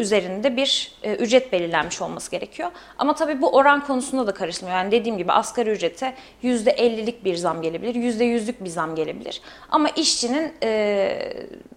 üzerinde 0.00 0.56
bir 0.56 0.92
e, 1.02 1.14
ücret 1.14 1.52
belirlenmiş 1.52 2.02
olması 2.02 2.30
gerekiyor. 2.30 2.70
Ama 2.98 3.14
tabii 3.14 3.42
bu 3.42 3.56
oran 3.56 3.86
konusunda 3.86 4.26
da 4.26 4.34
karışmıyor. 4.34 4.76
Yani 4.76 4.92
dediğim 4.92 5.18
gibi 5.18 5.32
asgari 5.32 5.70
ücrete 5.70 6.14
%50'lik 6.44 7.24
bir 7.24 7.36
zam 7.36 7.62
gelebilir, 7.62 7.94
%100'lük 7.94 8.64
bir 8.64 8.70
zam 8.70 8.94
gelebilir. 8.94 9.40
Ama 9.70 9.88
işçinin 9.88 10.52
e, 10.62 11.32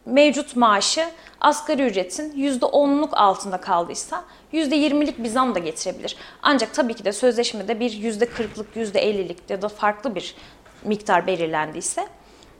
mevcut 0.05 0.55
maaşı 0.55 1.05
asgari 1.41 1.83
ücretin 1.86 2.31
%10'luk 2.31 3.15
altında 3.15 3.57
kaldıysa 3.57 4.23
%20'lik 4.53 5.23
bir 5.23 5.29
zam 5.29 5.55
da 5.55 5.59
getirebilir. 5.59 6.15
Ancak 6.41 6.73
tabii 6.73 6.93
ki 6.93 7.05
de 7.05 7.12
sözleşmede 7.12 7.79
bir 7.79 7.91
%40'lık, 7.91 8.75
%50'lik 8.75 9.38
ya 9.49 9.62
da 9.62 9.69
farklı 9.69 10.15
bir 10.15 10.36
miktar 10.83 11.27
belirlendiyse 11.27 12.07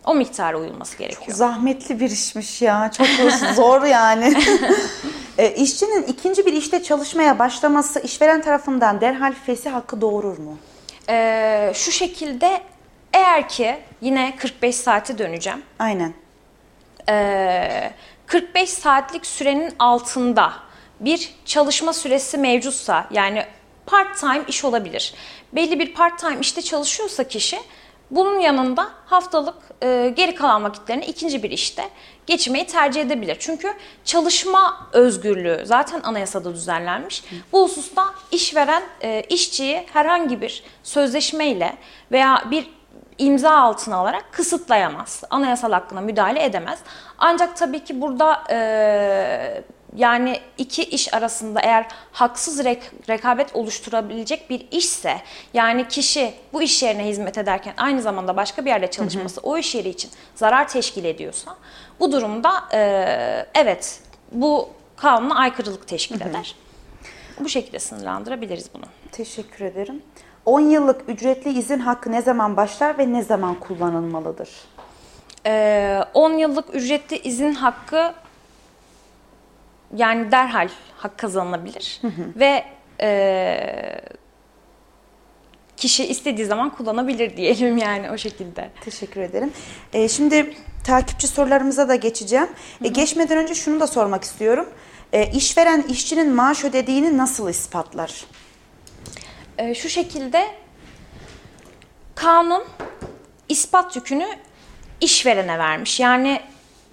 o 0.06 0.16
miktara 0.16 0.58
uyulması 0.58 0.98
gerekiyor. 0.98 1.26
Çok 1.26 1.36
zahmetli 1.36 2.00
bir 2.00 2.10
işmiş 2.10 2.62
ya. 2.62 2.92
Çok 2.98 3.08
zor 3.56 3.84
yani. 3.84 4.34
e, 5.38 5.56
işçinin 5.56 6.04
ikinci 6.04 6.46
bir 6.46 6.54
işte 6.54 6.84
çalışmaya 6.84 7.40
başlaması 7.40 8.00
işveren 8.00 8.42
tarafından 8.42 9.02
derhal 9.02 9.34
fesih 9.46 9.74
hakkı 9.74 10.02
doğurur 10.02 10.38
mu? 10.38 10.58
E, 11.10 11.72
şu 11.76 11.92
şekilde 11.92 12.62
eğer 13.14 13.50
ki 13.50 13.78
yine 14.02 14.36
45 14.36 14.76
saate 14.76 15.18
döneceğim. 15.18 15.62
Aynen. 15.80 16.14
E, 17.10 17.94
45 18.26 18.70
saatlik 18.70 19.26
sürenin 19.26 19.74
altında 19.80 20.54
bir 21.00 21.36
çalışma 21.46 21.94
süresi 21.94 22.38
mevcutsa 22.38 23.08
yani 23.12 23.46
part 23.86 24.20
time 24.20 24.44
iş 24.48 24.66
olabilir. 24.66 25.14
Belli 25.54 25.80
bir 25.80 25.94
part 25.94 26.20
time 26.20 26.38
işte 26.42 26.62
çalışıyorsa 26.62 27.24
kişi 27.24 27.60
bunun 28.16 28.40
yanında 28.40 28.90
haftalık 29.06 29.56
e, 29.84 30.14
geri 30.16 30.36
kalan 30.36 30.64
vakitlerini 30.64 31.06
ikinci 31.06 31.44
bir 31.44 31.52
işte 31.52 31.90
geçirmeyi 32.28 32.68
tercih 32.68 33.02
edebilir. 33.02 33.38
Çünkü 33.40 33.74
çalışma 34.06 34.88
özgürlüğü 34.94 35.62
zaten 35.66 36.02
anayasada 36.04 36.54
düzenlenmiş. 36.54 37.24
Bu 37.52 37.64
hususta 37.64 38.06
işveren 38.32 38.84
e, 39.02 39.24
işçiyi 39.30 39.86
herhangi 39.94 40.42
bir 40.42 40.64
sözleşmeyle 40.84 41.76
veya 42.12 42.44
bir 42.52 42.70
imza 43.18 43.52
altına 43.52 43.96
alarak 43.96 44.26
kısıtlayamaz. 44.32 45.24
Anayasal 45.30 45.72
hakkına 45.72 46.02
müdahale 46.02 46.44
edemez. 46.44 46.80
Ancak 47.18 47.58
tabii 47.58 47.84
ki 47.84 48.02
burada 48.02 48.44
e, 48.50 49.64
yani 49.96 50.40
iki 50.58 50.84
iş 50.84 51.14
arasında 51.14 51.60
eğer 51.62 51.86
haksız 52.12 52.60
rek- 52.60 53.10
rekabet 53.10 53.56
oluşturabilecek 53.56 54.50
bir 54.50 54.68
işse 54.72 55.22
yani 55.54 55.88
kişi 55.88 56.34
bu 56.54 56.62
iş 56.62 56.84
yerine 56.84 57.08
hizmet 57.08 57.38
ederken 57.38 57.74
aynı 57.78 58.02
zamanda 58.02 58.38
başka 58.38 58.66
bir 58.66 58.70
yerde 58.70 58.92
çalışması 58.92 59.42
hı 59.42 59.46
hı. 59.46 59.50
o 59.50 59.58
iş 59.58 59.76
yeri 59.76 59.90
için 59.90 60.12
zarar 60.36 60.68
teşkil 60.68 61.06
ediyorsa 61.06 61.56
bu 62.00 62.12
durumda 62.12 62.52
e, 62.74 62.80
evet 63.56 64.02
bu 64.32 64.70
kanuna 64.96 65.36
aykırılık 65.36 65.88
teşkil 65.88 66.20
hı 66.20 66.26
hı. 66.26 66.30
eder. 66.30 66.56
Bu 67.40 67.50
şekilde 67.50 67.80
sınırlandırabiliriz 67.80 68.70
bunu. 68.74 68.86
Teşekkür 69.12 69.66
ederim. 69.66 70.02
10 70.46 70.60
yıllık 70.62 71.10
ücretli 71.10 71.60
izin 71.60 71.80
hakkı 71.80 72.12
ne 72.12 72.22
zaman 72.22 72.58
başlar 72.58 72.98
ve 72.98 73.14
ne 73.14 73.24
zaman 73.24 73.60
kullanılmalıdır? 73.60 74.50
Ee, 75.46 76.04
10 76.14 76.34
yıllık 76.34 76.76
ücretli 76.76 77.18
izin 77.18 77.54
hakkı 77.54 78.14
yani 79.96 80.32
derhal 80.32 80.70
hak 80.98 81.18
kazanılabilir 81.18 82.00
hı 82.02 82.08
hı. 82.08 82.40
ve 82.40 82.64
e, 83.02 84.02
kişi 85.78 86.06
istediği 86.06 86.46
zaman 86.46 86.70
kullanabilir 86.70 87.38
diyelim 87.38 87.78
yani 87.78 88.12
o 88.12 88.18
şekilde. 88.18 88.70
Teşekkür 88.82 89.22
ederim. 89.22 89.52
E, 89.94 90.10
şimdi 90.10 90.54
takipçi 90.84 91.28
sorularımıza 91.28 91.90
da 91.90 91.96
geçeceğim. 91.96 92.48
E, 92.84 92.88
geçmeden 92.88 93.38
önce 93.38 93.56
şunu 93.56 93.80
da 93.80 93.88
sormak 93.88 94.24
istiyorum. 94.24 94.70
E, 95.14 95.32
işveren 95.32 95.82
işçinin 95.82 96.34
maaş 96.34 96.64
ödediğini 96.66 97.18
nasıl 97.18 97.50
ispatlar? 97.50 98.26
E, 99.58 99.76
şu 99.76 99.90
şekilde 99.90 100.48
kanun 102.16 102.64
ispat 103.50 103.96
yükünü 103.96 104.28
işverene 105.02 105.60
vermiş. 105.60 106.00
Yani 106.00 106.42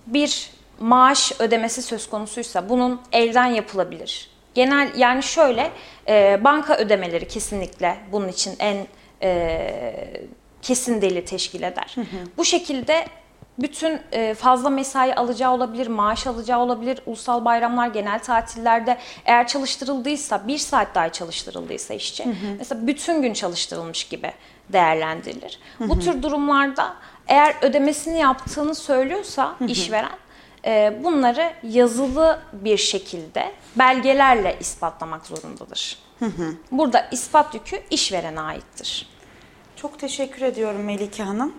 bir 0.07 0.51
maaş 0.81 1.33
ödemesi 1.39 1.83
söz 1.83 2.11
konusuysa 2.11 2.69
bunun 2.69 3.01
elden 3.13 3.47
yapılabilir. 3.47 4.31
Genel 4.55 4.93
yani 4.97 5.23
şöyle 5.23 5.71
e, 6.09 6.45
banka 6.45 6.77
ödemeleri 6.77 7.29
kesinlikle 7.29 7.97
bunun 8.13 8.29
için 8.29 8.55
en 8.59 8.87
e, 9.23 10.21
kesin 10.63 11.03
delil 11.03 11.27
teşkil 11.27 11.63
eder. 11.63 11.93
Hı 11.95 12.01
hı. 12.01 12.07
Bu 12.37 12.45
şekilde 12.45 13.07
bütün 13.59 14.01
e, 14.13 14.35
fazla 14.35 14.71
mesai 14.71 15.15
alacağı 15.15 15.53
olabilir, 15.53 15.87
maaş 15.87 16.27
alacağı 16.27 16.59
olabilir, 16.59 16.99
ulusal 17.07 17.45
bayramlar, 17.45 17.89
genel 17.89 18.19
tatillerde 18.19 18.99
eğer 19.25 19.47
çalıştırıldıysa, 19.47 20.49
bir 20.49 20.59
saat 20.59 20.95
daha 20.95 21.13
çalıştırıldıysa 21.13 21.95
işçi, 21.95 22.25
hı 22.25 22.31
hı. 22.31 22.55
mesela 22.59 22.87
bütün 22.87 23.23
gün 23.23 23.33
çalıştırılmış 23.33 24.05
gibi 24.05 24.33
değerlendirilir. 24.69 25.59
Hı 25.79 25.85
hı. 25.85 25.89
Bu 25.89 25.99
tür 25.99 26.23
durumlarda 26.23 26.95
eğer 27.29 27.55
ödemesini 27.63 28.19
yaptığını 28.19 28.75
söylüyorsa 28.75 29.55
hı 29.59 29.65
hı. 29.65 29.69
işveren, 29.69 30.11
bunları 31.05 31.53
yazılı 31.63 32.41
bir 32.53 32.77
şekilde 32.77 33.53
belgelerle 33.77 34.57
ispatlamak 34.61 35.27
zorundadır. 35.27 35.99
Hı 36.19 36.25
hı. 36.27 36.55
Burada 36.73 37.09
ispat 37.13 37.55
yükü 37.55 37.83
işverene 37.91 38.41
aittir. 38.41 39.09
Çok 39.77 39.99
teşekkür 39.99 40.43
ediyorum 40.43 40.85
Melike 40.85 41.23
Hanım. 41.23 41.55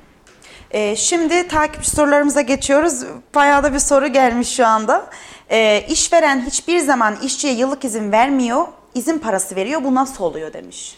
Ee, 0.72 0.96
şimdi 0.96 1.48
takipçi 1.48 1.90
sorularımıza 1.90 2.42
geçiyoruz. 2.42 3.04
Bayağı 3.36 3.64
da 3.64 3.74
bir 3.74 3.80
soru 3.80 4.08
gelmiş 4.08 4.56
şu 4.56 4.68
anda. 4.68 5.10
Ee, 5.50 5.86
işveren 5.90 6.46
hiçbir 6.46 6.80
zaman 6.80 7.16
işçiye 7.24 7.54
yıllık 7.54 7.86
izin 7.86 8.12
vermiyor, 8.12 8.68
izin 8.96 9.20
parası 9.20 9.56
veriyor. 9.56 9.84
Bu 9.84 9.96
nasıl 9.96 10.24
oluyor 10.24 10.54
demiş. 10.54 10.98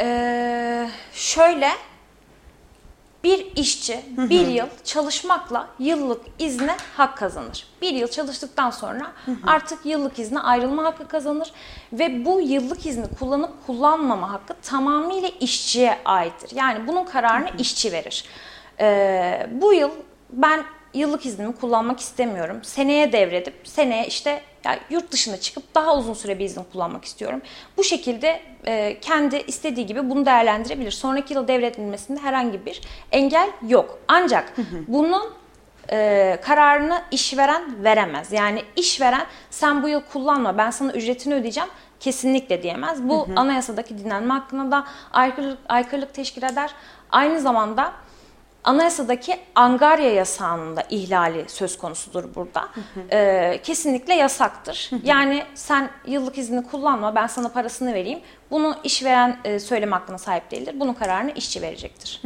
Ee, 0.00 0.88
şöyle 1.12 1.68
bir 3.24 3.46
işçi 3.56 4.00
bir 4.16 4.46
yıl 4.46 4.66
çalışmakla 4.84 5.68
yıllık 5.78 6.20
izne 6.38 6.76
hak 6.96 7.16
kazanır. 7.16 7.66
Bir 7.82 7.94
yıl 7.94 8.08
çalıştıktan 8.08 8.70
sonra 8.70 9.12
artık 9.46 9.86
yıllık 9.86 10.18
izne 10.18 10.40
ayrılma 10.40 10.84
hakkı 10.84 11.08
kazanır 11.08 11.52
ve 11.92 12.24
bu 12.24 12.40
yıllık 12.40 12.86
izni 12.86 13.06
kullanıp 13.18 13.66
kullanmama 13.66 14.32
hakkı 14.32 14.54
tamamıyla 14.62 15.28
işçiye 15.40 15.98
aittir. 16.04 16.56
Yani 16.56 16.86
bunun 16.86 17.04
kararını 17.04 17.48
işçi 17.58 17.92
verir. 17.92 18.24
Ee, 18.80 19.46
bu 19.52 19.72
yıl 19.72 19.90
ben 20.30 20.64
yıllık 20.94 21.26
iznimi 21.26 21.54
kullanmak 21.56 22.00
istemiyorum. 22.00 22.58
Seneye 22.62 23.12
devredip 23.12 23.54
seneye 23.64 24.06
işte 24.06 24.40
yani 24.64 24.78
yurt 24.90 25.12
dışına 25.12 25.36
çıkıp 25.36 25.74
daha 25.74 25.96
uzun 25.96 26.14
süre 26.14 26.38
bir 26.38 26.44
izin 26.44 26.64
kullanmak 26.72 27.04
istiyorum. 27.04 27.42
Bu 27.76 27.84
şekilde 27.84 28.40
e, 28.66 29.00
kendi 29.00 29.36
istediği 29.36 29.86
gibi 29.86 30.10
bunu 30.10 30.26
değerlendirebilir. 30.26 30.90
Sonraki 30.90 31.34
yıl 31.34 31.48
devredilmesinde 31.48 32.20
herhangi 32.20 32.66
bir 32.66 32.80
engel 33.12 33.50
yok. 33.68 33.98
Ancak 34.08 34.54
bunun 34.88 35.32
e, 35.92 36.38
kararını 36.42 37.02
işveren 37.10 37.84
veremez. 37.84 38.32
Yani 38.32 38.62
işveren 38.76 39.26
sen 39.50 39.82
bu 39.82 39.88
yıl 39.88 40.00
kullanma 40.12 40.58
ben 40.58 40.70
sana 40.70 40.92
ücretini 40.92 41.34
ödeyeceğim 41.34 41.70
kesinlikle 42.00 42.62
diyemez. 42.62 43.08
Bu 43.08 43.28
hı 43.28 43.32
hı. 43.32 43.36
anayasadaki 43.36 43.98
dinlenme 43.98 44.34
hakkına 44.34 44.70
da 44.70 44.84
aykırılık, 45.12 45.58
aykırılık 45.68 46.14
teşkil 46.14 46.42
eder. 46.42 46.70
Aynı 47.10 47.40
zamanda 47.40 47.92
anayasadaki 48.64 49.36
angarya 49.54 50.14
yasağının 50.14 50.76
da 50.76 50.82
ihlali 50.90 51.44
söz 51.48 51.78
konusudur 51.78 52.24
burada. 52.34 52.68
Ee, 53.12 53.60
kesinlikle 53.62 54.14
yasaktır. 54.14 54.90
Yani 55.04 55.42
sen 55.54 55.90
yıllık 56.06 56.38
izni 56.38 56.66
kullanma 56.66 57.14
ben 57.14 57.26
sana 57.26 57.48
parasını 57.48 57.94
vereyim. 57.94 58.20
Bunu 58.50 58.76
işveren 58.84 59.38
e, 59.44 59.58
söyleme 59.58 59.96
hakkına 59.96 60.18
sahip 60.18 60.50
değildir. 60.50 60.76
Bunun 60.80 60.94
kararını 60.94 61.32
işçi 61.32 61.62
verecektir. 61.62 62.22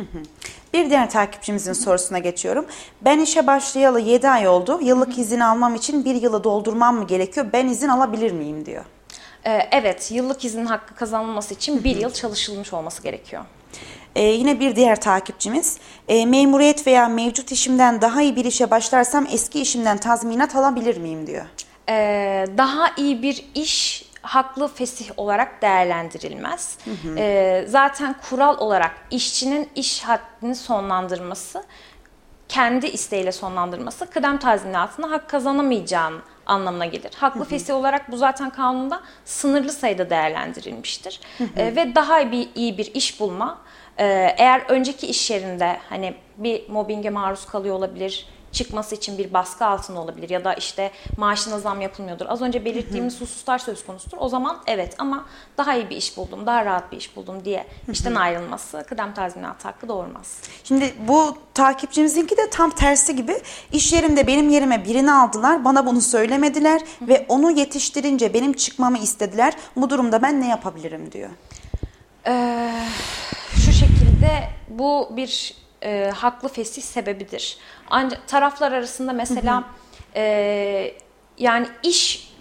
Bir 0.74 0.90
diğer 0.90 1.10
takipçimizin 1.10 1.72
sorusuna 1.72 2.18
geçiyorum. 2.18 2.66
Ben 3.00 3.18
işe 3.20 3.46
başlayalı 3.46 4.00
7 4.00 4.28
ay 4.28 4.48
oldu. 4.48 4.78
Yıllık 4.82 5.18
izin 5.18 5.40
almam 5.40 5.74
için 5.74 6.04
bir 6.04 6.14
yılı 6.14 6.44
doldurmam 6.44 6.96
mı 6.96 7.06
gerekiyor? 7.06 7.46
Ben 7.52 7.66
izin 7.66 7.88
alabilir 7.88 8.32
miyim 8.32 8.66
diyor. 8.66 8.84
Ee, 9.46 9.68
evet, 9.70 10.10
yıllık 10.10 10.44
izin 10.44 10.66
hakkı 10.66 10.94
kazanılması 10.94 11.54
için 11.54 11.84
bir 11.84 11.96
yıl 11.96 12.10
çalışılmış 12.10 12.72
olması 12.72 13.02
gerekiyor. 13.02 13.44
Ee, 14.18 14.22
yine 14.22 14.60
bir 14.60 14.76
diğer 14.76 15.00
takipçimiz. 15.00 15.78
e, 16.08 16.26
memuriyet 16.26 16.86
veya 16.86 17.08
mevcut 17.08 17.52
işimden 17.52 18.00
daha 18.00 18.22
iyi 18.22 18.36
bir 18.36 18.44
işe 18.44 18.70
başlarsam 18.70 19.26
eski 19.32 19.60
işimden 19.60 19.98
tazminat 19.98 20.56
alabilir 20.56 20.96
miyim 20.96 21.26
diyor. 21.26 21.44
Ee, 21.88 22.46
daha 22.56 22.90
iyi 22.96 23.22
bir 23.22 23.44
iş 23.54 24.04
haklı 24.22 24.68
fesih 24.68 25.10
olarak 25.16 25.62
değerlendirilmez. 25.62 26.78
Ee, 27.16 27.64
zaten 27.68 28.14
kural 28.30 28.58
olarak 28.58 28.90
işçinin 29.10 29.68
iş 29.74 30.02
haddini 30.02 30.54
sonlandırması, 30.54 31.64
kendi 32.48 32.86
isteğiyle 32.86 33.32
sonlandırması 33.32 34.10
kıdem 34.10 34.38
tazminatına 34.38 35.10
hak 35.10 35.28
kazanamayacağın 35.28 36.22
anlamına 36.46 36.86
gelir. 36.86 37.10
Haklı 37.16 37.44
fesih 37.44 37.74
olarak 37.74 38.12
bu 38.12 38.16
zaten 38.16 38.50
kanunda 38.50 39.00
sınırlı 39.24 39.72
sayıda 39.72 40.10
değerlendirilmiştir. 40.10 41.20
Ee, 41.56 41.76
ve 41.76 41.94
daha 41.94 42.32
bir 42.32 42.48
iyi 42.54 42.78
bir 42.78 42.94
iş 42.94 43.20
bulma, 43.20 43.58
eğer 44.04 44.62
önceki 44.68 45.06
iş 45.06 45.30
yerinde 45.30 45.78
hani 45.88 46.14
bir 46.36 46.68
mobbinge 46.68 47.10
maruz 47.10 47.46
kalıyor 47.46 47.74
olabilir, 47.74 48.26
çıkması 48.52 48.94
için 48.94 49.18
bir 49.18 49.32
baskı 49.32 49.66
altında 49.66 50.00
olabilir 50.00 50.30
ya 50.30 50.44
da 50.44 50.54
işte 50.54 50.90
maaşına 51.16 51.58
zam 51.58 51.80
yapılmıyordur. 51.80 52.26
Az 52.28 52.42
önce 52.42 52.64
belirttiğimiz 52.64 53.20
hususlar 53.20 53.58
söz 53.58 53.86
konusudur. 53.86 54.16
O 54.20 54.28
zaman 54.28 54.58
evet 54.66 54.94
ama 54.98 55.26
daha 55.58 55.74
iyi 55.74 55.90
bir 55.90 55.96
iş 55.96 56.16
buldum, 56.16 56.46
daha 56.46 56.64
rahat 56.64 56.92
bir 56.92 56.96
iş 56.96 57.16
buldum 57.16 57.44
diye 57.44 57.66
işten 57.92 58.14
ayrılması 58.14 58.84
kıdem 58.88 59.14
tazminatı 59.14 59.68
hakkı 59.68 59.88
doğurmaz. 59.88 60.40
Şimdi 60.64 60.94
bu 61.08 61.38
takipçimizinki 61.54 62.36
de 62.36 62.50
tam 62.50 62.70
tersi 62.70 63.16
gibi. 63.16 63.42
İş 63.72 63.92
yerimde 63.92 64.26
benim 64.26 64.48
yerime 64.48 64.84
birini 64.84 65.12
aldılar. 65.12 65.64
Bana 65.64 65.86
bunu 65.86 66.00
söylemediler 66.00 66.82
ve 67.02 67.26
onu 67.28 67.50
yetiştirince 67.50 68.34
benim 68.34 68.52
çıkmamı 68.52 68.98
istediler. 68.98 69.54
Bu 69.76 69.90
durumda 69.90 70.22
ben 70.22 70.40
ne 70.40 70.48
yapabilirim 70.48 71.12
diyor. 71.12 71.30
Ee, 72.26 72.72
şekilde 74.18 74.48
bu 74.68 75.08
bir 75.16 75.54
e, 75.82 76.12
haklı 76.14 76.48
fesih 76.48 76.82
sebebidir. 76.82 77.58
Ancak 77.90 78.28
taraflar 78.28 78.72
arasında 78.72 79.12
mesela 79.12 79.64
e, 80.16 80.94
yani 81.38 81.66
iş 81.82 82.32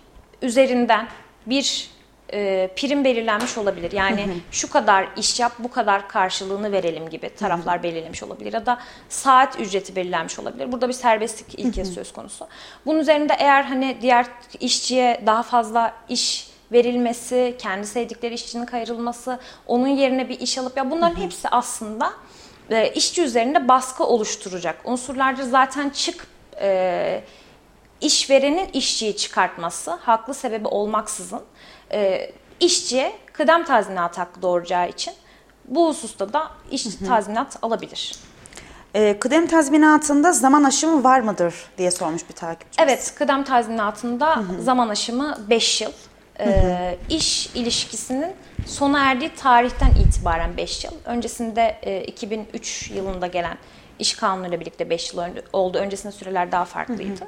üzerinden 0.41 1.07
bir 1.45 1.89
e, 2.33 2.69
prim 2.75 3.03
belirlenmiş 3.03 3.57
olabilir. 3.57 3.91
Yani 3.91 4.27
şu 4.51 4.69
kadar 4.69 5.07
iş 5.17 5.39
yap, 5.39 5.51
bu 5.59 5.71
kadar 5.71 6.07
karşılığını 6.07 6.71
verelim 6.71 7.09
gibi 7.09 7.29
taraflar 7.35 7.83
belirlemiş 7.83 8.23
olabilir. 8.23 8.53
Ya 8.53 8.65
da 8.65 8.79
saat 9.09 9.59
ücreti 9.59 9.95
belirlenmiş 9.95 10.39
olabilir. 10.39 10.71
Burada 10.71 10.87
bir 10.87 10.93
serbestlik 10.93 11.59
ilkesi 11.59 11.93
söz 11.93 12.13
konusu. 12.13 12.47
Bunun 12.85 12.99
üzerinde 12.99 13.33
eğer 13.39 13.63
hani 13.63 13.97
diğer 14.01 14.25
işçiye 14.59 15.21
daha 15.25 15.43
fazla 15.43 15.93
iş 16.09 16.46
verilmesi, 16.71 17.55
kendi 17.59 17.87
sevdikleri 17.87 18.33
işçinin 18.33 18.65
kayırılması, 18.65 19.39
onun 19.67 19.87
yerine 19.87 20.29
bir 20.29 20.39
iş 20.39 20.57
alıp 20.57 20.77
ya 20.77 20.91
bunların 20.91 21.15
hepsi 21.15 21.49
aslında 21.49 22.13
e, 22.69 22.93
işçi 22.93 23.21
üzerinde 23.21 23.67
baskı 23.67 24.03
oluşturacak 24.03 24.81
unsurlardır. 24.85 25.43
Zaten 25.43 25.89
çık 25.89 26.27
e, 26.61 27.23
işverenin 28.01 28.69
işçiyi 28.73 29.17
çıkartması 29.17 29.91
haklı 29.91 30.33
sebebi 30.33 30.67
olmaksızın 30.67 31.41
e, 31.91 32.31
işçiye 32.59 33.15
kıdem 33.33 33.65
tazminat 33.65 34.17
hakkı 34.17 34.41
doğuracağı 34.41 34.89
için 34.89 35.13
bu 35.65 35.87
hususta 35.87 36.33
da 36.33 36.51
iş 36.71 36.83
tazminat 37.07 37.57
alabilir. 37.61 38.15
Ee, 38.95 39.19
kıdem 39.19 39.47
tazminatında 39.47 40.31
zaman 40.31 40.63
aşımı 40.63 41.03
var 41.03 41.19
mıdır 41.19 41.53
diye 41.77 41.91
sormuş 41.91 42.29
bir 42.29 42.33
takipçimiz. 42.33 42.89
Evet, 42.89 43.13
kıdem 43.15 43.43
tazminatında 43.43 44.43
zaman 44.59 44.89
aşımı 44.89 45.37
5 45.49 45.81
yıl. 45.81 45.91
Ee, 46.39 46.97
iş 47.09 47.49
ilişkisinin 47.55 48.35
sona 48.65 48.99
erdiği 49.11 49.35
tarihten 49.35 49.91
itibaren 49.91 50.57
5 50.57 50.83
yıl. 50.83 50.91
Öncesinde 51.05 51.79
e, 51.81 52.03
2003 52.03 52.91
yılında 52.91 53.27
gelen 53.27 53.57
iş 53.99 54.13
kanunuyla 54.13 54.59
birlikte 54.59 54.89
5 54.89 55.13
yıl 55.13 55.23
oldu. 55.53 55.77
Öncesinde 55.77 56.11
süreler 56.11 56.51
daha 56.51 56.65
farklıydı. 56.65 57.27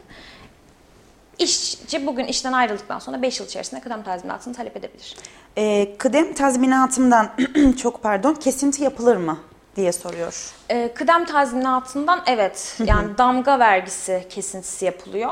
İşçi 1.40 2.08
bugün 2.08 2.26
işten 2.26 2.54
ayrıldıktan 2.54 3.00
sonra 3.00 3.22
5 3.22 3.40
yıl 3.40 3.48
içerisinde 3.48 3.82
kıdem 3.82 4.04
tazminatını 4.04 4.54
talep 4.54 4.78
edebilir. 4.78 5.16
Ee, 5.58 5.96
kıdem 5.98 6.34
tazminatımdan 6.34 7.32
çok 7.78 8.04
pardon 8.04 8.34
kesinti 8.34 8.84
yapılır 8.84 9.16
mı 9.16 9.38
diye 9.76 9.92
soruyor. 9.92 10.54
Ee, 10.70 10.92
kıdem 10.96 11.26
tazminatından 11.26 12.24
evet 12.26 12.78
yani 12.86 13.18
damga 13.18 13.60
vergisi 13.60 14.26
kesintisi 14.30 14.86
yapılıyor. 14.86 15.32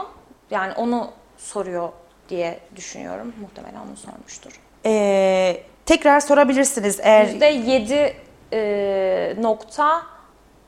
Yani 0.52 0.74
onu 0.74 1.12
soruyor 1.38 1.90
diye 2.30 2.60
düşünüyorum. 2.76 3.34
Muhtemelen 3.42 3.80
onu 3.88 3.98
sormuştur. 3.98 4.52
Ee, 4.86 5.64
tekrar 5.86 6.20
sorabilirsiniz 6.20 7.00
eğer 7.02 7.26
%7 7.26 8.14
e, 8.54 9.36
nokta 9.42 10.02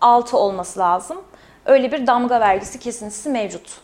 6 0.01 0.37
olması 0.37 0.79
lazım. 0.79 1.17
Öyle 1.65 1.91
bir 1.91 2.07
damga 2.07 2.39
vergisi 2.39 2.79
kesintisi 2.79 3.29
mevcut. 3.29 3.81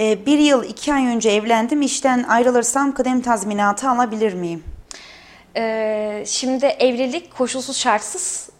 e, 0.00 0.26
bir 0.26 0.38
yıl 0.38 0.64
iki 0.64 0.94
ay 0.94 1.06
önce 1.06 1.30
evlendim 1.30 1.82
işten 1.82 2.22
ayrılırsam 2.22 2.94
kıdem 2.94 3.20
tazminatı 3.20 3.90
alabilir 3.90 4.34
miyim? 4.34 4.64
Ee, 5.56 6.24
şimdi 6.26 6.66
evlilik 6.66 7.36
koşulsuz 7.36 7.76
şartsız 7.76 8.50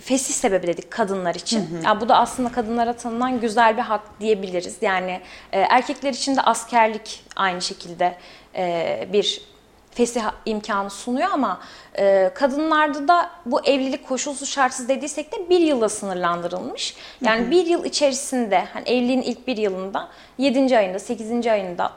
fesih 0.00 0.34
sebebi 0.34 0.66
dedik 0.66 0.90
kadınlar 0.90 1.34
için. 1.34 1.82
Ya 1.84 2.00
bu 2.00 2.08
da 2.08 2.16
aslında 2.16 2.52
kadınlara 2.52 2.92
tanınan 2.92 3.40
güzel 3.40 3.76
bir 3.76 3.82
hak 3.82 4.20
diyebiliriz. 4.20 4.76
Yani 4.80 5.20
e, 5.52 5.60
erkekler 5.60 6.12
için 6.12 6.36
de 6.36 6.40
askerlik 6.40 7.24
aynı 7.36 7.62
şekilde 7.62 8.16
e, 8.56 9.08
bir 9.12 9.42
fesih 9.90 10.22
imkanı 10.46 10.90
sunuyor 10.90 11.28
ama 11.32 11.60
e, 11.98 12.30
kadınlarda 12.34 13.08
da 13.08 13.30
bu 13.46 13.60
evlilik 13.64 14.08
koşulsuz 14.08 14.48
şartsız 14.48 14.88
dediysek 14.88 15.32
de 15.32 15.50
bir 15.50 15.60
yılla 15.60 15.88
sınırlandırılmış. 15.88 16.96
Yani 17.24 17.50
bir 17.50 17.66
yıl 17.66 17.84
içerisinde 17.84 18.64
hani 18.72 18.88
evliliğin 18.88 19.22
ilk 19.22 19.46
bir 19.46 19.56
yılında 19.56 20.08
7. 20.38 20.78
ayında 20.78 20.98
8. 20.98 21.46
ayında 21.46 21.92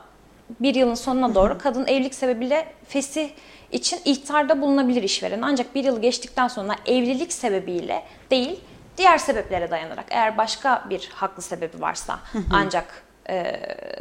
bir 0.60 0.76
yılın 0.76 0.96
sonuna 0.96 1.36
doğru 1.36 1.58
kadın 1.58 1.88
evlilik 1.88 2.16
sebebiyle 2.16 2.66
fesih 2.88 3.30
için 3.72 4.00
ihtarda 4.06 4.62
bulunabilir 4.62 5.04
işveren. 5.04 5.42
Ancak 5.42 5.76
bir 5.76 5.84
yıl 5.84 6.02
geçtikten 6.02 6.48
sonra 6.48 6.76
evlilik 6.86 7.34
sebebiyle 7.34 8.04
değil, 8.32 8.60
diğer 8.98 9.18
sebeplere 9.18 9.72
dayanarak 9.72 10.06
eğer 10.10 10.38
başka 10.38 10.86
bir 10.90 11.10
haklı 11.14 11.44
sebebi 11.44 11.82
varsa 11.82 12.20
ancak 12.52 13.04
e, 13.30 13.56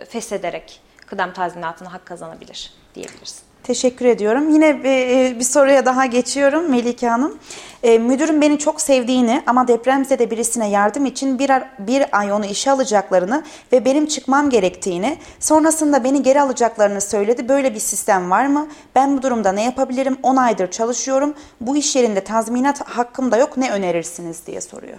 feshederek 0.05 0.81
kıdem 1.07 1.33
tazminatına 1.33 1.93
hak 1.93 2.07
kazanabilir 2.07 2.73
diyebiliriz. 2.95 3.48
Teşekkür 3.69 4.05
ediyorum. 4.05 4.55
Yine 4.55 4.85
bir, 4.85 5.39
bir 5.39 5.45
soruya 5.45 5.87
daha 5.87 6.07
geçiyorum 6.07 6.71
Melike 6.71 7.09
Hanım. 7.09 7.39
E, 7.83 7.99
müdürüm 7.99 8.41
beni 8.41 8.59
çok 8.59 8.81
sevdiğini 8.81 9.43
ama 9.47 9.69
depremzede 9.69 10.31
birisine 10.31 10.71
yardım 10.71 11.07
için 11.07 11.39
bir, 11.39 11.51
bir 11.79 12.19
ay 12.19 12.33
onu 12.33 12.47
işe 12.47 12.71
alacaklarını 12.71 13.45
ve 13.73 13.85
benim 13.85 14.07
çıkmam 14.07 14.51
gerektiğini, 14.51 15.19
sonrasında 15.41 16.05
beni 16.05 16.23
geri 16.23 16.41
alacaklarını 16.41 17.01
söyledi. 17.01 17.49
Böyle 17.49 17.75
bir 17.75 17.81
sistem 17.81 18.31
var 18.31 18.47
mı? 18.47 18.69
Ben 18.95 19.17
bu 19.17 19.23
durumda 19.23 19.53
ne 19.53 19.65
yapabilirim? 19.65 20.17
10 20.23 20.37
aydır 20.37 20.71
çalışıyorum. 20.71 21.35
Bu 21.61 21.77
iş 21.77 21.97
yerinde 21.97 22.25
tazminat 22.25 22.89
hakkım 22.89 23.33
da 23.33 23.37
yok. 23.37 23.57
Ne 23.57 23.71
önerirsiniz 23.71 24.47
diye 24.47 24.61
soruyor. 24.61 24.99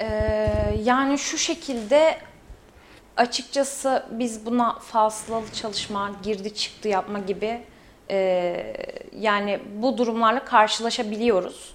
Ee, 0.00 0.50
yani 0.84 1.18
şu 1.18 1.38
şekilde 1.38 2.16
açıkçası 3.20 4.06
biz 4.10 4.46
buna 4.46 4.78
fasılalı 4.78 5.52
çalışma, 5.52 6.10
girdi 6.22 6.54
çıktı 6.54 6.88
yapma 6.88 7.18
gibi 7.18 7.62
e, 8.10 8.76
yani 9.20 9.60
bu 9.74 9.98
durumlarla 9.98 10.44
karşılaşabiliyoruz. 10.44 11.74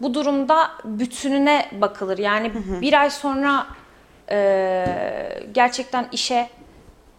Bu 0.00 0.14
durumda 0.14 0.70
bütününe 0.84 1.70
bakılır. 1.72 2.18
Yani 2.18 2.52
bir 2.80 3.00
ay 3.00 3.10
sonra 3.10 3.66
e, 4.30 4.86
gerçekten 5.52 6.08
işe 6.12 6.48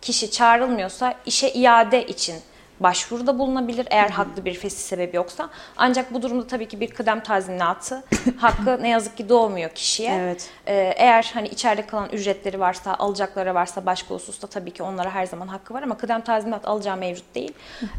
kişi 0.02 0.32
çağrılmıyorsa 0.32 1.14
işe 1.26 1.50
iade 1.50 2.08
için 2.08 2.36
başvuruda 2.80 3.40
bulunabilir 3.40 3.88
eğer 3.90 4.10
haklı 4.10 4.46
bir 4.46 4.54
fesih 4.54 4.80
sebebi 4.80 5.16
yoksa. 5.16 5.50
Ancak 5.78 6.14
bu 6.14 6.22
durumda 6.22 6.48
tabii 6.48 6.68
ki 6.68 6.80
bir 6.80 6.90
kıdem 6.90 7.20
tazminatı 7.20 8.04
hakkı 8.38 8.84
ne 8.84 8.90
yazık 8.90 9.18
ki 9.18 9.30
doğmuyor 9.30 9.70
kişiye. 9.70 10.12
Evet. 10.12 10.50
Ee, 10.68 10.94
eğer 10.98 11.32
hani 11.34 11.48
içeride 11.48 11.88
kalan 11.88 12.10
ücretleri 12.10 12.60
varsa, 12.60 12.94
alacakları 12.94 13.56
varsa 13.56 13.86
başka 13.86 14.16
hususta 14.16 14.48
tabii 14.48 14.72
ki 14.72 14.84
onlara 14.84 15.10
her 15.10 15.26
zaman 15.26 15.48
hakkı 15.48 15.74
var 15.74 15.84
ama 15.84 15.98
kıdem 15.98 16.22
tazminat 16.22 16.68
alacağı 16.68 16.98
mevcut 16.98 17.36
değil. 17.36 17.54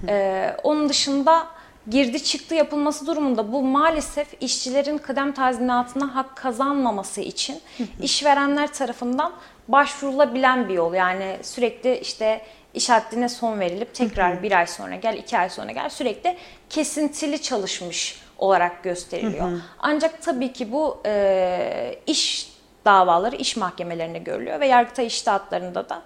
Ee, 0.09 0.57
onun 0.62 0.88
dışında 0.88 1.46
girdi 1.90 2.24
çıktı 2.24 2.55
yapılması 2.55 3.07
durumunda 3.07 3.53
bu 3.53 3.62
maalesef 3.62 4.28
işçilerin 4.40 4.98
kıdem 4.98 5.32
tazminatına 5.32 6.14
hak 6.14 6.36
kazanmaması 6.36 7.20
için 7.20 7.61
işverenler 8.03 8.72
tarafından 8.72 9.32
başvurulabilen 9.68 10.68
bir 10.68 10.74
yol. 10.74 10.94
Yani 10.94 11.36
sürekli 11.42 11.98
işte 11.98 12.40
iş 12.74 12.88
haddine 12.88 13.28
son 13.28 13.60
verilip 13.60 13.94
tekrar 13.94 14.42
bir 14.42 14.52
ay 14.52 14.66
sonra 14.66 14.94
gel, 14.94 15.16
iki 15.16 15.38
ay 15.38 15.50
sonra 15.50 15.72
gel 15.72 15.88
sürekli 15.88 16.36
kesintili 16.70 17.42
çalışmış 17.42 18.22
olarak 18.38 18.84
gösteriliyor. 18.84 19.60
Ancak 19.78 20.22
tabii 20.22 20.52
ki 20.52 20.72
bu 20.72 21.00
e, 21.06 22.00
iş 22.06 22.52
davaları 22.84 23.36
iş 23.36 23.56
mahkemelerine 23.56 24.18
görülüyor 24.18 24.60
ve 24.60 24.66
Yargıtay 24.66 25.06
İştahatlarında 25.06 25.88
da 25.88 26.02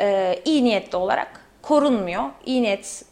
e, 0.00 0.38
iyi 0.44 0.64
niyetli 0.64 0.96
olarak 0.96 1.40
korunmuyor. 1.62 2.24
İyi 2.46 2.62
niyet 2.62 3.04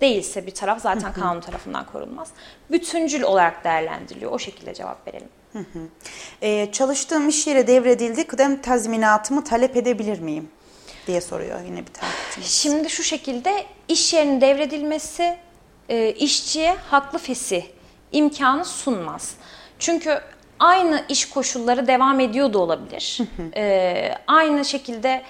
değilse 0.00 0.46
bir 0.46 0.54
taraf 0.54 0.82
zaten 0.82 1.12
kanun 1.12 1.40
tarafından 1.40 1.86
korunmaz. 1.86 2.28
Bütüncül 2.70 3.22
olarak 3.22 3.64
değerlendiriliyor. 3.64 4.32
O 4.32 4.38
şekilde 4.38 4.74
cevap 4.74 5.08
verelim. 5.08 5.28
Ee, 6.42 6.72
çalıştığım 6.72 7.28
iş 7.28 7.46
yeri 7.46 7.66
devredildi. 7.66 8.26
Kıdem 8.26 8.62
tazminatımı 8.62 9.44
talep 9.44 9.76
edebilir 9.76 10.20
miyim? 10.20 10.48
Diye 11.06 11.20
soruyor 11.20 11.60
yine 11.64 11.78
bir 11.86 11.92
takipçimiz. 11.92 12.50
Şimdi 12.50 12.90
şu 12.90 13.02
şekilde 13.02 13.64
iş 13.88 14.14
yerinin 14.14 14.40
devredilmesi 14.40 15.36
e, 15.88 16.10
işçiye 16.10 16.76
haklı 16.90 17.18
fesih 17.18 17.62
imkanı 18.12 18.64
sunmaz. 18.64 19.34
Çünkü 19.78 20.20
aynı 20.58 21.04
iş 21.08 21.28
koşulları 21.28 21.86
devam 21.86 22.20
ediyor 22.20 22.52
da 22.52 22.58
olabilir. 22.58 23.18
E, 23.56 24.14
aynı 24.26 24.64
şekilde 24.64 25.22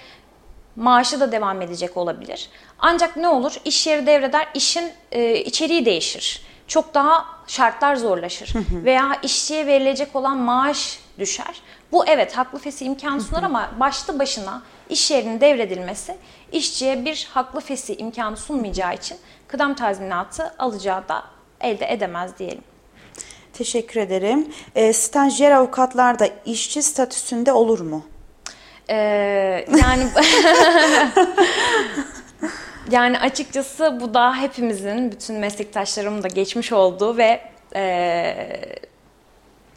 maaşı 0.76 1.20
da 1.20 1.32
devam 1.32 1.62
edecek 1.62 1.96
olabilir. 1.96 2.48
Ancak 2.78 3.16
ne 3.16 3.28
olur? 3.28 3.56
İş 3.64 3.86
yeri 3.86 4.06
devreder, 4.06 4.48
işin 4.54 4.92
e, 5.12 5.34
içeriği 5.36 5.84
değişir. 5.84 6.42
Çok 6.70 6.94
daha 6.94 7.26
şartlar 7.46 7.96
zorlaşır. 7.96 8.52
Veya 8.84 9.18
işçiye 9.22 9.66
verilecek 9.66 10.16
olan 10.16 10.38
maaş 10.38 11.00
düşer. 11.18 11.62
Bu 11.92 12.06
evet 12.06 12.36
haklı 12.36 12.58
fesih 12.58 12.86
imkanı 12.86 13.20
sunar 13.20 13.42
ama 13.42 13.70
başlı 13.80 14.18
başına 14.18 14.62
iş 14.88 15.10
yerinin 15.10 15.40
devredilmesi 15.40 16.16
işçiye 16.52 17.04
bir 17.04 17.28
haklı 17.32 17.60
fesih 17.60 18.00
imkanı 18.00 18.36
sunmayacağı 18.36 18.94
için 18.94 19.16
kıdem 19.48 19.74
tazminatı 19.74 20.54
alacağı 20.58 21.08
da 21.08 21.24
elde 21.60 21.92
edemez 21.92 22.38
diyelim. 22.38 22.64
Teşekkür 23.52 24.00
ederim. 24.00 24.48
Ee, 24.74 24.92
stajyer 24.92 25.50
avukatlar 25.50 26.18
da 26.18 26.28
işçi 26.44 26.82
statüsünde 26.82 27.52
olur 27.52 27.80
mu? 27.80 28.04
Ee, 28.90 28.96
yani 29.80 30.06
yani 32.90 33.18
açıkçası 33.18 33.98
bu 34.00 34.14
da 34.14 34.34
hepimizin, 34.34 35.12
bütün 35.12 35.36
meslektaşlarımın 35.36 36.22
da 36.22 36.28
geçmiş 36.28 36.72
olduğu 36.72 37.16
ve 37.16 37.40
e, 37.74 38.34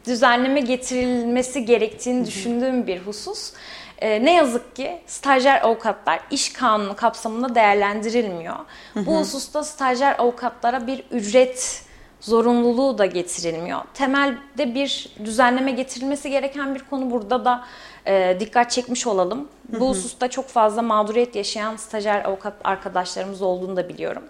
düzenleme 0.06 0.60
getirilmesi 0.60 1.64
gerektiğini 1.64 2.26
düşündüğüm 2.26 2.86
bir 2.86 2.98
husus. 2.98 3.52
E, 3.98 4.24
ne 4.24 4.34
yazık 4.34 4.76
ki 4.76 5.00
stajyer 5.06 5.62
avukatlar 5.62 6.20
iş 6.30 6.52
kanunu 6.52 6.96
kapsamında 6.96 7.54
değerlendirilmiyor. 7.54 8.56
Bu 8.96 9.18
hususta 9.18 9.62
stajyer 9.62 10.18
avukatlara 10.18 10.86
bir 10.86 11.04
ücret 11.10 11.84
zorunluluğu 12.20 12.98
da 12.98 13.06
getirilmiyor. 13.06 13.80
Temelde 13.94 14.74
bir 14.74 15.08
düzenleme 15.24 15.70
getirilmesi 15.70 16.30
gereken 16.30 16.74
bir 16.74 16.80
konu 16.90 17.10
burada 17.10 17.44
da 17.44 17.64
e, 18.06 18.36
dikkat 18.40 18.70
çekmiş 18.70 19.06
olalım. 19.06 19.48
Bu 19.80 19.88
hususta 19.88 20.28
çok 20.30 20.48
fazla 20.48 20.82
mağduriyet 20.82 21.36
yaşayan 21.36 21.76
stajyer 21.76 22.24
avukat 22.24 22.52
arkadaşlarımız 22.64 23.42
olduğunu 23.42 23.76
da 23.76 23.88
biliyorum. 23.88 24.22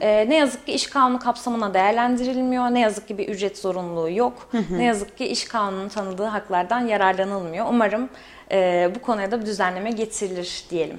E, 0.00 0.30
ne 0.30 0.36
yazık 0.36 0.66
ki 0.66 0.72
iş 0.72 0.86
kanunu 0.86 1.18
kapsamına 1.18 1.74
değerlendirilmiyor. 1.74 2.64
Ne 2.64 2.80
yazık 2.80 3.08
ki 3.08 3.18
bir 3.18 3.28
ücret 3.28 3.58
zorunluluğu 3.58 4.10
yok. 4.10 4.50
Ne 4.70 4.84
yazık 4.84 5.18
ki 5.18 5.26
iş 5.26 5.44
kanunun 5.44 5.88
tanıdığı 5.88 6.24
haklardan 6.24 6.80
yararlanılmıyor. 6.86 7.66
Umarım 7.68 8.08
e, 8.52 8.90
bu 8.94 9.02
konuya 9.02 9.30
da 9.30 9.40
bir 9.40 9.46
düzenleme 9.46 9.90
getirilir 9.90 10.64
diyelim. 10.70 10.98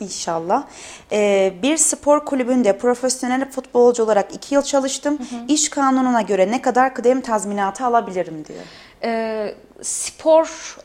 İnşallah. 0.00 0.64
Ee, 1.12 1.52
bir 1.62 1.76
spor 1.76 2.24
kulübünde 2.24 2.78
profesyonel 2.78 3.50
futbolcu 3.50 4.02
olarak 4.04 4.34
iki 4.34 4.54
yıl 4.54 4.62
çalıştım. 4.62 5.18
İş 5.48 5.68
kanununa 5.68 6.22
göre 6.22 6.50
ne 6.50 6.62
kadar 6.62 6.94
kıdem 6.94 7.20
tazminatı 7.20 7.84
alabilirim 7.86 8.44
diyor. 8.44 8.60
e, 9.04 9.54
spor 9.82 10.76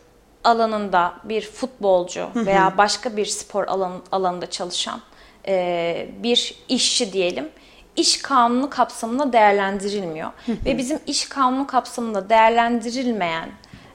alanında 0.47 1.13
bir 1.23 1.41
futbolcu 1.41 2.29
veya 2.35 2.73
başka 2.77 3.17
bir 3.17 3.25
spor 3.25 3.67
alan, 3.67 3.91
alanında 4.11 4.49
çalışan 4.49 5.01
e, 5.47 6.09
bir 6.23 6.55
işçi 6.69 7.13
diyelim 7.13 7.49
iş 7.95 8.21
kanunu 8.21 8.69
kapsamında 8.69 9.33
değerlendirilmiyor. 9.33 10.31
Ve 10.65 10.77
bizim 10.77 10.99
iş 11.07 11.29
kanunu 11.29 11.67
kapsamında 11.67 12.29
değerlendirilmeyen 12.29 13.49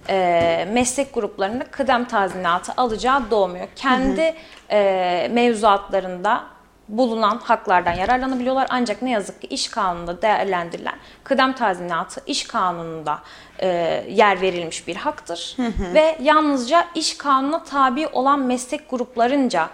e, 0.09 0.69
meslek 0.73 1.15
gruplarında 1.15 1.65
kıdem 1.65 2.05
tazminatı 2.05 2.73
alacağı 2.77 3.31
doğmuyor. 3.31 3.69
Kendi 3.77 4.35
e, 4.71 5.29
mevzuatlarında 5.33 6.45
bulunan 6.89 7.39
haklardan 7.39 7.93
yararlanabiliyorlar. 7.93 8.67
Ancak 8.71 9.03
ne 9.03 9.11
yazık 9.11 9.41
ki 9.41 9.47
iş 9.47 9.69
kanununda 9.69 10.23
değerlendirilen 10.23 10.95
kıdem 11.25 11.53
tazminatı 11.53 12.21
iş 12.27 12.47
kanununda 12.47 13.19
e, 13.63 13.69
yer 14.11 14.41
verilmiş 14.41 14.87
bir 14.89 14.97
haktır. 14.97 15.57
Ve 15.95 16.19
yalnızca 16.23 16.85
iş 16.95 17.19
kanununa 17.19 17.65
tabi 17.65 18.09
olan 18.09 18.41
meslek 18.41 18.91
gruplarınca 18.91 19.69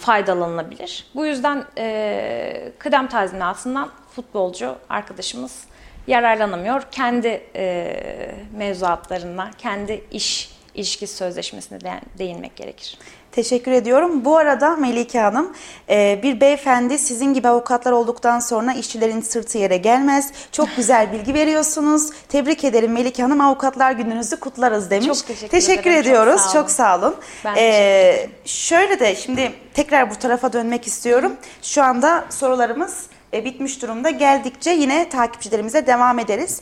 faydalanılabilir. 0.00 1.06
Bu 1.14 1.26
yüzden 1.26 1.64
e, 1.78 2.72
kıdem 2.78 3.08
tazminatından 3.08 3.90
futbolcu 4.16 4.76
arkadaşımız 4.88 5.64
yararlanamıyor. 6.06 6.82
Kendi 6.90 7.42
e, 7.56 8.34
mevzuatlarına, 8.56 9.50
kendi 9.58 10.04
iş 10.10 10.58
ilişkisi 10.74 11.16
sözleşmesine 11.16 11.80
de- 11.80 12.00
değinmek 12.18 12.56
gerekir. 12.56 12.98
Teşekkür 13.38 13.72
ediyorum. 13.72 14.24
Bu 14.24 14.36
arada 14.36 14.76
Melike 14.76 15.20
Hanım, 15.20 15.52
e, 15.90 16.20
bir 16.22 16.40
beyefendi 16.40 16.98
sizin 16.98 17.34
gibi 17.34 17.48
avukatlar 17.48 17.92
olduktan 17.92 18.40
sonra 18.40 18.72
işçilerin 18.72 19.20
sırtı 19.20 19.58
yere 19.58 19.76
gelmez. 19.76 20.30
Çok 20.52 20.68
güzel 20.76 21.12
bilgi 21.12 21.34
veriyorsunuz. 21.34 22.10
Tebrik 22.28 22.64
ederim 22.64 22.92
Melike 22.92 23.22
Hanım. 23.22 23.40
Avukatlar 23.40 23.92
gününüzü 23.92 24.40
kutlarız 24.40 24.90
demiş. 24.90 25.06
Çok 25.06 25.26
teşekkür 25.26 25.48
Teşekkür 25.48 25.90
ederim. 25.90 26.02
Çok 26.02 26.06
ediyoruz. 26.06 26.40
sağ 26.40 26.48
olun. 26.50 26.52
Çok 26.52 26.70
sağ 26.70 26.98
olun. 26.98 27.14
Ben 27.44 27.54
E, 27.54 27.60
ederim. 27.62 28.30
şöyle 28.44 29.00
de 29.00 29.16
şimdi 29.16 29.52
tekrar 29.74 30.10
bu 30.10 30.14
tarafa 30.16 30.52
dönmek 30.52 30.86
istiyorum. 30.86 31.32
Şu 31.62 31.82
anda 31.82 32.24
sorularımız 32.30 33.06
e, 33.32 33.44
bitmiş 33.44 33.82
durumda. 33.82 34.10
Geldikçe 34.10 34.70
yine 34.70 35.08
takipçilerimize 35.08 35.86
devam 35.86 36.18
ederiz. 36.18 36.60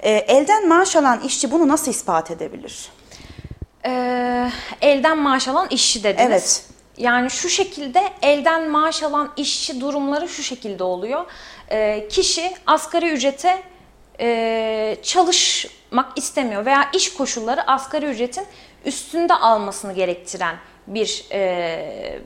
E, 0.00 0.10
elden 0.10 0.68
maaş 0.68 0.96
alan 0.96 1.20
işçi 1.20 1.50
bunu 1.50 1.68
nasıl 1.68 1.90
ispat 1.90 2.30
edebilir? 2.30 2.97
Ee, 3.86 4.50
elden 4.80 5.18
maaş 5.18 5.48
alan 5.48 5.66
işçi 5.70 6.04
dediniz. 6.04 6.28
Evet. 6.28 6.64
Yani 6.98 7.30
şu 7.30 7.48
şekilde 7.48 8.02
elden 8.22 8.70
maaş 8.70 9.02
alan 9.02 9.32
işçi 9.36 9.80
durumları 9.80 10.28
şu 10.28 10.42
şekilde 10.42 10.84
oluyor. 10.84 11.26
Ee, 11.70 12.08
kişi 12.08 12.54
asgari 12.66 13.10
ücrete 13.10 13.62
e, 14.20 14.96
çalışmak 15.02 16.18
istemiyor 16.18 16.66
veya 16.66 16.90
iş 16.94 17.14
koşulları 17.14 17.70
asgari 17.70 18.06
ücretin 18.06 18.46
üstünde 18.84 19.34
almasını 19.34 19.92
gerektiren 19.92 20.56
bir 20.86 21.24
e, 21.32 22.20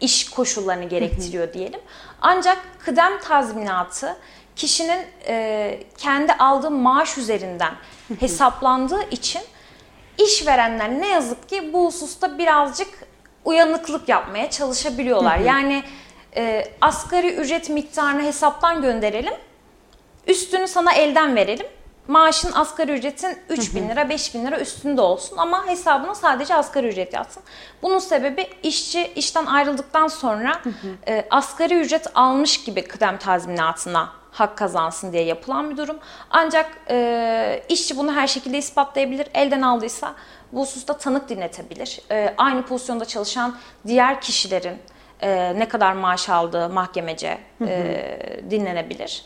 iş 0.00 0.30
koşullarını 0.30 0.88
gerektiriyor 0.88 1.52
diyelim. 1.52 1.80
Ancak 2.20 2.58
kıdem 2.78 3.20
tazminatı 3.20 4.16
kişinin 4.56 5.06
e, 5.26 5.80
kendi 5.98 6.32
aldığı 6.32 6.70
maaş 6.70 7.18
üzerinden 7.18 7.74
hesaplandığı 8.20 9.10
için 9.10 9.42
işverenler 10.18 10.90
ne 10.90 11.08
yazık 11.08 11.48
ki 11.48 11.72
bu 11.72 11.86
hususta 11.86 12.38
birazcık 12.38 12.88
uyanıklık 13.44 14.08
yapmaya 14.08 14.50
çalışabiliyorlar. 14.50 15.38
Yani 15.38 15.84
e, 16.36 16.64
asgari 16.80 17.34
ücret 17.34 17.70
miktarını 17.70 18.22
hesaptan 18.22 18.82
gönderelim, 18.82 19.34
üstünü 20.26 20.68
sana 20.68 20.92
elden 20.92 21.36
verelim. 21.36 21.66
Maaşın 22.08 22.52
asgari 22.52 22.92
ücretin 22.92 23.38
3 23.48 23.74
bin 23.74 23.88
lira, 23.88 24.08
5 24.08 24.34
bin 24.34 24.46
lira 24.46 24.60
üstünde 24.60 25.00
olsun 25.00 25.36
ama 25.36 25.66
hesabına 25.66 26.14
sadece 26.14 26.54
asgari 26.54 26.88
ücret 26.88 27.14
yatsın. 27.14 27.42
Bunun 27.82 27.98
sebebi 27.98 28.46
işçi 28.62 29.12
işten 29.16 29.46
ayrıldıktan 29.46 30.08
sonra 30.08 30.60
e, 31.08 31.26
asgari 31.30 31.80
ücret 31.80 32.06
almış 32.14 32.64
gibi 32.64 32.84
kıdem 32.84 33.18
tazminatına 33.18 34.12
hak 34.40 34.58
kazansın 34.58 35.12
diye 35.12 35.22
yapılan 35.22 35.70
bir 35.70 35.76
durum. 35.76 35.98
Ancak 36.30 36.70
e, 36.90 37.62
işçi 37.68 37.96
bunu 37.96 38.12
her 38.12 38.26
şekilde 38.26 38.58
ispatlayabilir. 38.58 39.26
Elden 39.34 39.62
aldıysa 39.62 40.14
bu 40.52 40.60
hususta 40.60 40.98
tanık 40.98 41.28
dinletebilir. 41.28 42.00
E, 42.10 42.34
aynı 42.36 42.62
pozisyonda 42.62 43.04
çalışan 43.04 43.56
diğer 43.86 44.20
kişilerin 44.20 44.78
e, 45.20 45.58
ne 45.58 45.68
kadar 45.68 45.92
maaş 45.92 46.28
aldığı 46.28 46.68
mahkemece 46.68 47.38
e, 47.66 48.18
dinlenebilir. 48.50 49.24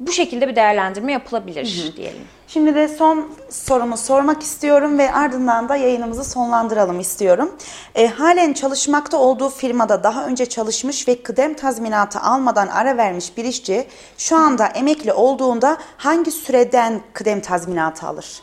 Bu 0.00 0.12
şekilde 0.12 0.48
bir 0.48 0.56
değerlendirme 0.56 1.12
yapılabilir 1.12 1.92
diyelim. 1.96 2.22
Şimdi 2.48 2.74
de 2.74 2.88
son 2.88 3.32
sorumu 3.50 3.96
sormak 3.96 4.42
istiyorum 4.42 4.98
ve 4.98 5.12
ardından 5.12 5.68
da 5.68 5.76
yayınımızı 5.76 6.24
sonlandıralım 6.24 7.00
istiyorum. 7.00 7.56
E, 7.94 8.08
halen 8.08 8.52
çalışmakta 8.52 9.16
olduğu 9.16 9.48
firmada 9.48 10.02
daha 10.04 10.26
önce 10.26 10.46
çalışmış 10.46 11.08
ve 11.08 11.22
kıdem 11.22 11.54
tazminatı 11.54 12.20
almadan 12.20 12.66
ara 12.66 12.96
vermiş 12.96 13.36
bir 13.36 13.44
işçi 13.44 13.86
şu 14.18 14.36
anda 14.36 14.66
emekli 14.66 15.12
olduğunda 15.12 15.76
hangi 15.96 16.30
süreden 16.30 17.00
kıdem 17.12 17.40
tazminatı 17.40 18.06
alır? 18.06 18.42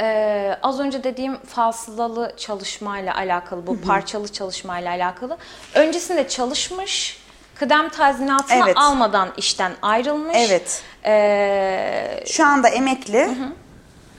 Ee, 0.00 0.58
az 0.62 0.80
önce 0.80 1.04
dediğim 1.04 1.36
fasılalı 1.36 2.34
çalışmayla 2.36 3.16
alakalı, 3.16 3.66
bu 3.66 3.80
parçalı 3.80 4.28
çalışmayla 4.28 4.90
alakalı. 4.90 5.36
Öncesinde 5.74 6.28
çalışmış, 6.28 7.23
kıdem 7.54 7.88
tazminatını 7.88 8.62
Evet. 8.64 8.76
almadan 8.76 9.28
işten 9.36 9.72
ayrılmış. 9.82 10.36
Evet. 10.38 10.82
Ee, 11.04 12.24
Şu 12.26 12.46
anda 12.46 12.68
emekli 12.68 13.28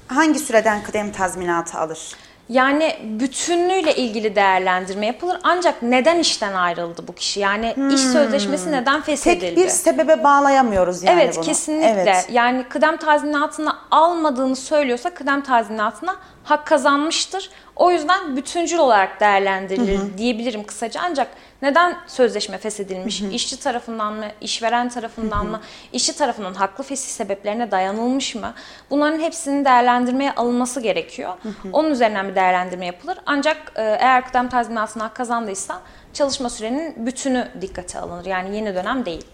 hangi 0.08 0.40
süreden 0.40 0.84
kıdem 0.84 1.12
tazminatı 1.12 1.78
alır? 1.78 2.00
yani 2.50 2.96
bütünlüğüyle 3.04 3.96
ilgili 3.96 4.36
değerlendirme 4.36 5.06
yapılır. 5.06 5.38
Ancak 5.44 5.82
neden 5.82 6.20
işten 6.20 6.54
ayrıldı 6.54 7.08
bu 7.08 7.16
kişi? 7.16 7.40
Yani 7.40 7.76
iş 7.94 8.02
sözleşmesi 8.02 8.72
neden 8.72 9.02
feshedildi? 9.02 9.48
Hmm. 9.50 9.56
Tek 9.56 9.66
bir 9.66 9.70
sebebe 9.70 10.24
bağlayamıyoruz 10.24 11.04
yani 11.04 11.22
evet 11.22 11.36
bunu. 11.38 11.46
kesinlikle. 11.46 12.02
Evet. 12.02 12.28
Yani 12.32 12.64
kıdem 12.70 12.98
tazminatını 12.98 13.76
almadığını 13.92 14.56
söylüyorsa 14.56 15.14
kıdem 15.14 15.44
tazminatına 15.44 16.16
hak 16.44 16.68
kazanmıştır. 16.68 17.50
O 17.76 17.92
yüzden 17.92 18.38
bütüncül 18.38 18.78
olarak 18.78 19.20
değerlendirilir 19.20 20.18
diyebilirim 20.18 20.64
kısaca. 20.64 21.02
Ancak 21.04 21.28
neden 21.62 21.98
sözleşme 22.08 22.58
feshedilmiş? 22.58 23.22
İşçi 23.22 23.60
tarafından 23.60 24.14
mı, 24.14 24.26
işveren 24.42 24.90
tarafından 24.90 25.46
mı, 25.46 25.62
işçi 25.94 26.18
tarafından 26.18 26.54
haklı 26.54 26.84
fesih 26.84 27.10
sebeplerine 27.10 27.72
dayanılmış 27.72 28.36
mı? 28.36 28.54
Bunların 28.90 29.20
hepsinin 29.20 29.66
değerlendirmeye 29.66 30.32
alınması 30.36 30.82
gerekiyor. 30.82 31.34
Onun 31.74 31.92
üzerinden 31.92 32.30
bir 32.30 32.36
değerlendirme 32.36 32.86
yapılır. 32.86 33.18
Ancak 33.26 33.58
e, 33.76 33.82
eğer 33.82 34.28
kıdem 34.28 34.50
tazminatına 34.50 35.04
hak 35.04 35.16
kazandıysa 35.16 35.82
çalışma 36.14 36.50
sürenin 36.50 37.06
bütünü 37.06 37.48
dikkate 37.62 38.00
alınır. 38.00 38.26
Yani 38.26 38.56
yeni 38.56 38.76
dönem 38.76 39.06
değil. 39.06 39.26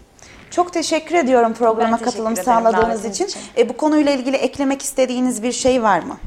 Çok 0.50 0.72
teşekkür 0.72 1.14
ediyorum 1.14 1.54
programa 1.54 1.96
teşekkür 1.96 2.10
katılım 2.10 2.36
sağladığınız 2.36 3.04
için. 3.04 3.24
için. 3.26 3.40
E, 3.56 3.68
bu 3.68 3.76
konuyla 3.76 4.12
ilgili 4.12 4.36
eklemek 4.36 4.82
istediğiniz 4.82 5.42
bir 5.42 5.52
şey 5.52 5.82
var 5.82 5.98
mı? 5.98 6.18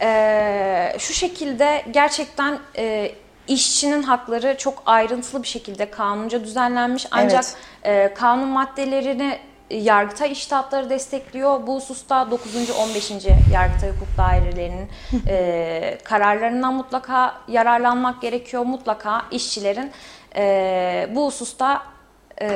Ee, 0.00 0.96
şu 0.98 1.14
şekilde 1.14 1.84
gerçekten 1.90 2.58
e, 2.76 3.12
işçinin 3.48 4.02
hakları 4.02 4.56
çok 4.58 4.82
ayrıntılı 4.86 5.42
bir 5.42 5.48
şekilde 5.48 5.90
kanunca 5.90 6.44
düzenlenmiş. 6.44 7.06
Ancak 7.10 7.44
e, 7.82 8.14
kanun 8.14 8.48
maddelerini 8.48 9.38
Yargıtay 9.70 10.32
İştahatları 10.32 10.90
destekliyor. 10.90 11.66
Bu 11.66 11.76
hususta 11.76 12.30
9. 12.30 12.70
15. 12.70 13.10
Yargıtay 13.52 13.90
Hukuk 13.90 14.08
Dairelerinin 14.18 14.88
e, 15.28 15.98
kararlarından 16.04 16.74
mutlaka 16.74 17.34
yararlanmak 17.48 18.22
gerekiyor. 18.22 18.62
Mutlaka 18.62 19.22
işçilerin 19.30 19.90
e, 20.36 21.08
bu 21.14 21.26
hususta 21.26 21.82
e, 22.40 22.48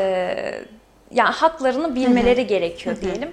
yani 1.10 1.30
haklarını 1.30 1.94
bilmeleri 1.94 2.46
gerekiyor 2.46 2.96
diyelim. 3.00 3.32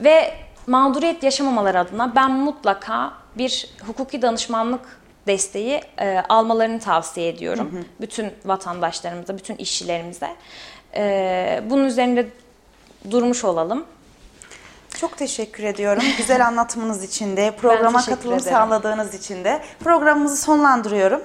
Ve 0.00 0.34
mağduriyet 0.66 1.22
yaşamamaları 1.22 1.78
adına 1.78 2.14
ben 2.14 2.30
mutlaka 2.30 3.12
bir 3.38 3.68
hukuki 3.86 4.22
danışmanlık 4.22 5.01
desteği 5.26 5.80
e, 5.98 6.18
almalarını 6.28 6.80
tavsiye 6.80 7.28
ediyorum. 7.28 7.84
Bütün 8.00 8.32
vatandaşlarımıza, 8.44 9.38
bütün 9.38 9.56
işçilerimize. 9.56 10.36
E, 10.94 11.62
bunun 11.70 11.84
üzerinde 11.84 12.26
durmuş 13.10 13.44
olalım. 13.44 13.84
Çok 15.00 15.16
teşekkür 15.16 15.64
ediyorum. 15.64 16.02
Güzel 16.18 16.46
anlatımınız 16.46 17.04
için 17.04 17.36
de, 17.36 17.50
programa 17.50 18.04
katılım 18.04 18.38
ederim. 18.38 18.52
sağladığınız 18.52 19.14
için 19.14 19.44
de. 19.44 19.62
Programımızı 19.84 20.36
sonlandırıyorum. 20.36 21.22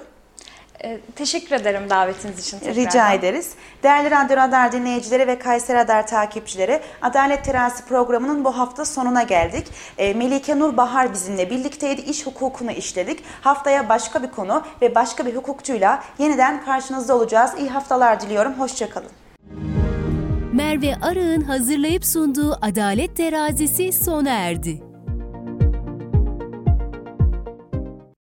E, 0.84 0.99
teşekkür 1.15 1.55
ederim 1.55 1.89
davetiniz 1.89 2.39
için 2.39 2.59
tekrardan. 2.59 2.82
Rica 2.82 3.13
ederiz. 3.13 3.51
Değerli 3.84 4.11
Radyo 4.11 4.38
Radar 4.38 4.71
dinleyicileri 4.71 5.28
ve 5.28 5.39
Kayseri 5.39 5.78
Radar 5.78 6.07
takipçileri, 6.07 6.82
Adalet 7.01 7.45
Terası 7.45 7.86
programının 7.86 8.45
bu 8.45 8.57
hafta 8.57 8.86
sonuna 8.86 9.23
geldik. 9.23 9.67
E, 9.97 10.13
Melike 10.13 10.59
Nur 10.59 10.78
Bahar 10.78 11.13
bizimle 11.13 11.49
birlikteydi. 11.49 12.01
İş 12.01 12.25
hukukunu 12.25 12.71
işledik. 12.71 13.23
Haftaya 13.41 13.89
başka 13.89 14.23
bir 14.23 14.32
konu 14.32 14.63
ve 14.82 14.95
başka 14.95 15.25
bir 15.25 15.36
hukukçuyla 15.36 16.03
yeniden 16.19 16.65
karşınızda 16.65 17.15
olacağız. 17.15 17.51
İyi 17.59 17.69
haftalar 17.69 18.21
diliyorum. 18.21 18.53
Hoşçakalın. 18.53 19.11
Merve 20.53 20.95
Arı'nın 21.01 21.41
hazırlayıp 21.41 22.05
sunduğu 22.05 22.57
Adalet 22.61 23.17
Terazisi 23.17 23.91
sona 23.91 24.30
erdi. 24.30 24.86